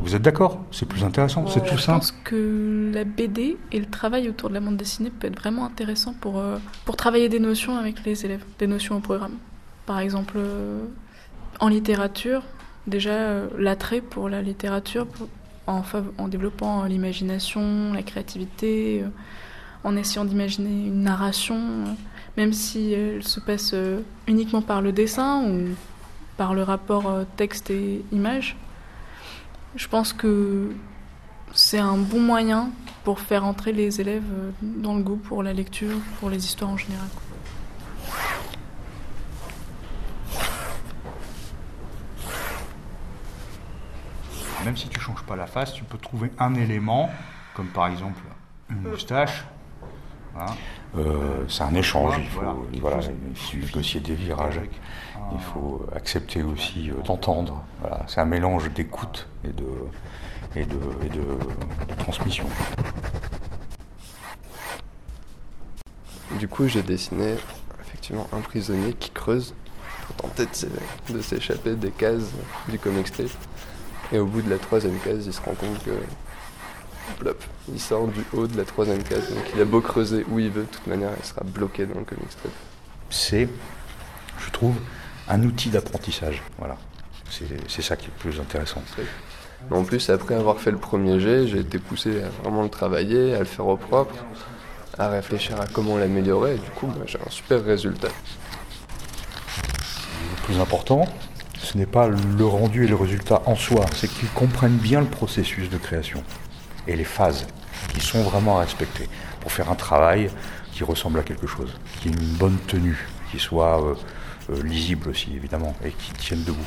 Vous 0.00 0.14
êtes 0.14 0.22
d'accord? 0.22 0.60
C'est 0.70 0.86
plus 0.86 1.02
intéressant. 1.04 1.42
Ouais, 1.42 1.50
c'est 1.52 1.64
tout 1.64 1.78
simple. 1.78 2.04
Je 2.04 2.12
pense 2.12 2.14
que 2.24 2.92
la 2.94 3.04
BD 3.04 3.56
et 3.72 3.80
le 3.80 3.86
travail 3.86 4.28
autour 4.28 4.50
de 4.50 4.54
la 4.54 4.60
bande 4.60 4.76
dessinée 4.76 5.10
peut 5.10 5.26
être 5.26 5.38
vraiment 5.38 5.64
intéressant 5.64 6.14
pour 6.20 6.38
euh, 6.38 6.58
pour 6.84 6.96
travailler 6.96 7.28
des 7.28 7.40
notions 7.40 7.76
avec 7.76 8.04
les 8.04 8.24
élèves, 8.24 8.44
des 8.58 8.66
notions 8.66 8.96
au 8.96 9.00
programme. 9.00 9.36
Par 9.86 9.98
exemple, 9.98 10.34
euh, 10.36 10.84
en 11.60 11.68
littérature, 11.68 12.42
déjà 12.86 13.10
euh, 13.10 13.48
l'attrait 13.58 14.00
pour 14.00 14.28
la 14.28 14.42
littérature, 14.42 15.06
pour, 15.06 15.28
en, 15.66 16.28
développant 16.28 16.84
l'imagination, 16.84 17.92
la 17.92 18.02
créativité, 18.02 19.02
euh, 19.02 19.08
en 19.84 19.96
essayant 19.96 20.24
d'imaginer 20.24 20.88
une 20.88 21.02
narration, 21.02 21.56
euh, 21.56 21.92
même 22.36 22.52
si 22.52 22.92
elle 22.92 23.22
se 23.22 23.40
passe 23.40 23.72
euh, 23.74 24.00
uniquement 24.26 24.62
par 24.62 24.82
le 24.82 24.92
dessin 24.92 25.44
ou 25.44 25.74
par 26.36 26.54
le 26.54 26.62
rapport 26.62 27.10
texte 27.36 27.70
et 27.70 28.04
image. 28.12 28.56
Je 29.74 29.88
pense 29.88 30.12
que 30.12 30.70
c'est 31.54 31.78
un 31.78 31.96
bon 31.96 32.20
moyen 32.20 32.70
pour 33.04 33.20
faire 33.20 33.44
entrer 33.44 33.72
les 33.72 34.00
élèves 34.00 34.22
dans 34.60 34.96
le 34.96 35.02
goût 35.02 35.16
pour 35.16 35.42
la 35.42 35.54
lecture, 35.54 35.96
pour 36.20 36.28
les 36.28 36.44
histoires 36.44 36.70
en 36.70 36.76
général. 36.76 37.08
Même 44.66 44.76
si 44.76 44.88
tu 44.88 45.00
changes 45.00 45.22
pas 45.22 45.36
la 45.36 45.46
face, 45.46 45.72
tu 45.72 45.84
peux 45.84 45.96
trouver 45.96 46.32
un 46.38 46.54
élément, 46.54 47.08
comme 47.54 47.68
par 47.68 47.86
exemple 47.86 48.20
une 48.68 48.82
moustache. 48.82 49.46
Voilà. 50.34 50.52
Euh, 50.98 51.44
c'est 51.48 51.62
un 51.62 51.74
échange, 51.74 52.16
il 52.18 52.26
faut, 52.26 52.40
voilà, 52.40 52.56
voilà, 52.80 52.98
il 53.00 53.36
faut 53.36 53.56
négocier 53.56 54.00
des 54.00 54.14
virages, 54.14 54.60
il 55.32 55.40
faut 55.40 55.86
accepter 55.94 56.42
aussi 56.42 56.90
euh, 56.90 57.00
d'entendre. 57.02 57.64
Voilà. 57.80 58.02
C'est 58.08 58.20
un 58.20 58.26
mélange 58.26 58.70
d'écoute 58.72 59.28
et 59.44 59.52
de, 59.52 59.64
et, 60.56 60.64
de, 60.64 60.80
et 61.04 61.08
de, 61.08 61.22
de 61.88 61.94
transmission. 61.98 62.46
Du 66.38 66.48
coup, 66.48 66.66
j'ai 66.66 66.82
dessiné 66.82 67.36
effectivement 67.80 68.26
un 68.32 68.40
prisonnier 68.40 68.92
qui 68.94 69.10
creuse 69.10 69.54
pour 70.06 70.16
tenter 70.16 70.46
de 71.08 71.22
s'échapper 71.22 71.76
des 71.76 71.92
cases 71.92 72.32
du 72.68 72.78
comic 72.78 73.06
strip. 73.06 73.30
Et 74.12 74.18
au 74.18 74.26
bout 74.26 74.42
de 74.42 74.50
la 74.50 74.58
troisième 74.58 74.98
case, 75.00 75.26
il 75.26 75.32
se 75.32 75.40
rend 75.40 75.54
compte 75.54 75.82
que. 75.84 75.90
Plop, 77.20 77.42
il 77.72 77.80
sort 77.80 78.08
du 78.08 78.24
haut 78.32 78.48
de 78.48 78.56
la 78.56 78.64
troisième 78.64 79.02
case. 79.02 79.30
Donc 79.30 79.44
il 79.54 79.60
a 79.60 79.64
beau 79.64 79.80
creuser 79.80 80.26
où 80.28 80.40
il 80.40 80.50
veut, 80.50 80.62
de 80.62 80.66
toute 80.66 80.86
manière, 80.88 81.10
il 81.16 81.24
sera 81.24 81.42
bloqué 81.44 81.86
dans 81.86 82.00
le 82.00 82.04
comic 82.04 82.30
strip. 82.30 82.50
C'est, 83.10 83.48
je 84.40 84.50
trouve, 84.50 84.74
un 85.28 85.42
outil 85.44 85.70
d'apprentissage. 85.70 86.42
Voilà. 86.58 86.76
C'est 87.68 87.82
ça 87.82 87.96
qui 87.96 88.06
est 88.06 88.08
le 88.08 88.18
plus 88.18 88.40
intéressant. 88.40 88.82
En 89.70 89.84
plus, 89.84 90.10
après 90.10 90.34
avoir 90.34 90.58
fait 90.58 90.70
le 90.72 90.78
premier 90.78 91.20
jet, 91.20 91.46
j'ai 91.46 91.60
été 91.60 91.78
poussé 91.78 92.22
à 92.22 92.28
vraiment 92.42 92.62
le 92.62 92.68
travailler, 92.68 93.34
à 93.34 93.38
le 93.38 93.44
faire 93.44 93.66
au 93.66 93.76
propre, 93.76 94.14
à 94.98 95.08
réfléchir 95.08 95.60
à 95.60 95.66
comment 95.66 95.96
l'améliorer. 95.98 96.56
Et 96.56 96.58
du 96.58 96.70
coup, 96.70 96.88
j'ai 97.06 97.18
un 97.24 97.30
super 97.30 97.64
résultat. 97.64 98.08
Le 99.58 100.42
plus 100.44 100.60
important, 100.60 101.04
ce 101.58 101.78
n'est 101.78 101.86
pas 101.86 102.08
le 102.08 102.46
rendu 102.46 102.84
et 102.84 102.88
le 102.88 102.96
résultat 102.96 103.42
en 103.46 103.54
soi, 103.54 103.84
c'est 103.94 104.08
qu'ils 104.08 104.28
comprennent 104.30 104.76
bien 104.76 105.00
le 105.00 105.06
processus 105.06 105.68
de 105.70 105.78
création 105.78 106.22
et 106.86 106.96
les 106.96 107.04
phases 107.04 107.46
qui 107.92 108.00
sont 108.00 108.22
vraiment 108.22 108.58
à 108.58 108.60
respecter 108.60 109.08
pour 109.40 109.52
faire 109.52 109.70
un 109.70 109.74
travail 109.74 110.30
qui 110.72 110.84
ressemble 110.84 111.18
à 111.18 111.22
quelque 111.22 111.46
chose, 111.46 111.72
qui 112.00 112.08
ait 112.08 112.12
une 112.12 112.36
bonne 112.36 112.58
tenue, 112.66 113.08
qui 113.30 113.38
soit 113.38 113.82
euh, 113.82 113.94
euh, 114.50 114.62
lisible 114.62 115.08
aussi 115.08 115.34
évidemment 115.34 115.74
et 115.84 115.90
qui 115.90 116.12
tienne 116.12 116.44
debout. 116.44 116.58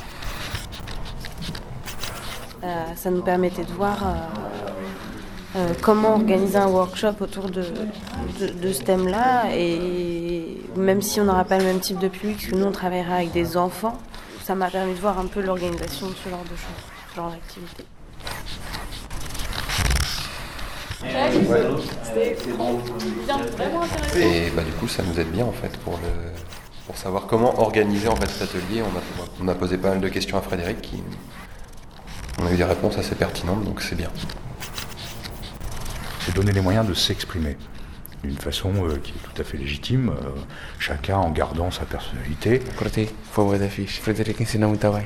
Euh, 2.64 2.84
ça 2.96 3.10
nous 3.10 3.22
permettait 3.22 3.64
de 3.64 3.72
voir 3.72 3.98
comment 5.80 6.12
organiser 6.14 6.58
un 6.58 6.68
workshop 6.68 7.14
autour 7.20 7.50
de, 7.50 7.64
de, 8.40 8.46
de 8.48 8.72
ce 8.72 8.82
thème-là 8.82 9.46
et 9.52 10.60
même 10.76 11.02
si 11.02 11.20
on 11.20 11.24
n'aura 11.24 11.44
pas 11.44 11.58
le 11.58 11.64
même 11.64 11.80
type 11.80 11.98
de 11.98 12.08
public, 12.08 12.36
parce 12.36 12.50
que 12.50 12.56
nous 12.56 12.66
on 12.66 12.72
travaillera 12.72 13.16
avec 13.16 13.32
des 13.32 13.56
enfants, 13.56 13.98
ça 14.50 14.56
m'a 14.56 14.68
permis 14.68 14.94
de 14.94 14.98
voir 14.98 15.16
un 15.16 15.26
peu 15.26 15.40
l'organisation 15.40 16.08
de 16.08 16.14
ce 16.14 16.28
genre 16.28 16.42
de 16.42 16.56
choses, 16.56 16.82
ce 17.08 17.14
genre 17.14 17.30
d'activité. 17.30 17.84
Et 24.16 24.50
bah, 24.50 24.62
du 24.64 24.72
coup, 24.72 24.88
ça 24.88 25.04
nous 25.04 25.20
aide 25.20 25.30
bien 25.30 25.46
en 25.46 25.52
fait 25.52 25.76
pour, 25.84 25.92
le, 25.98 26.32
pour 26.84 26.96
savoir 26.96 27.28
comment 27.28 27.60
organiser 27.60 28.08
en 28.08 28.16
fait 28.16 28.28
cet 28.28 28.42
atelier. 28.56 28.82
On 28.82 28.88
a, 28.98 29.02
on 29.40 29.46
a 29.46 29.54
posé 29.54 29.78
pas 29.78 29.90
mal 29.90 30.00
de 30.00 30.08
questions 30.08 30.36
à 30.36 30.40
Frédéric 30.42 30.82
qui 30.82 31.00
on 32.40 32.46
a 32.46 32.50
eu 32.50 32.56
des 32.56 32.64
réponses 32.64 32.98
assez 32.98 33.14
pertinentes, 33.14 33.62
donc 33.62 33.80
c'est 33.80 33.94
bien. 33.94 34.10
C'est 36.26 36.34
donner 36.34 36.50
les 36.50 36.60
moyens 36.60 36.88
de 36.88 36.94
s'exprimer 36.94 37.56
d'une 38.22 38.36
façon 38.36 38.72
euh, 38.84 38.96
qui 39.02 39.12
est 39.12 39.22
tout 39.22 39.40
à 39.40 39.44
fait 39.44 39.56
légitime, 39.56 40.10
euh, 40.10 40.30
chacun 40.78 41.18
en 41.18 41.30
gardant 41.30 41.70
sa 41.70 41.84
personnalité. 41.84 42.60
Fixe. 43.68 44.00
Ensina 44.40 44.66
muito 44.66 44.90
bem. 44.90 45.04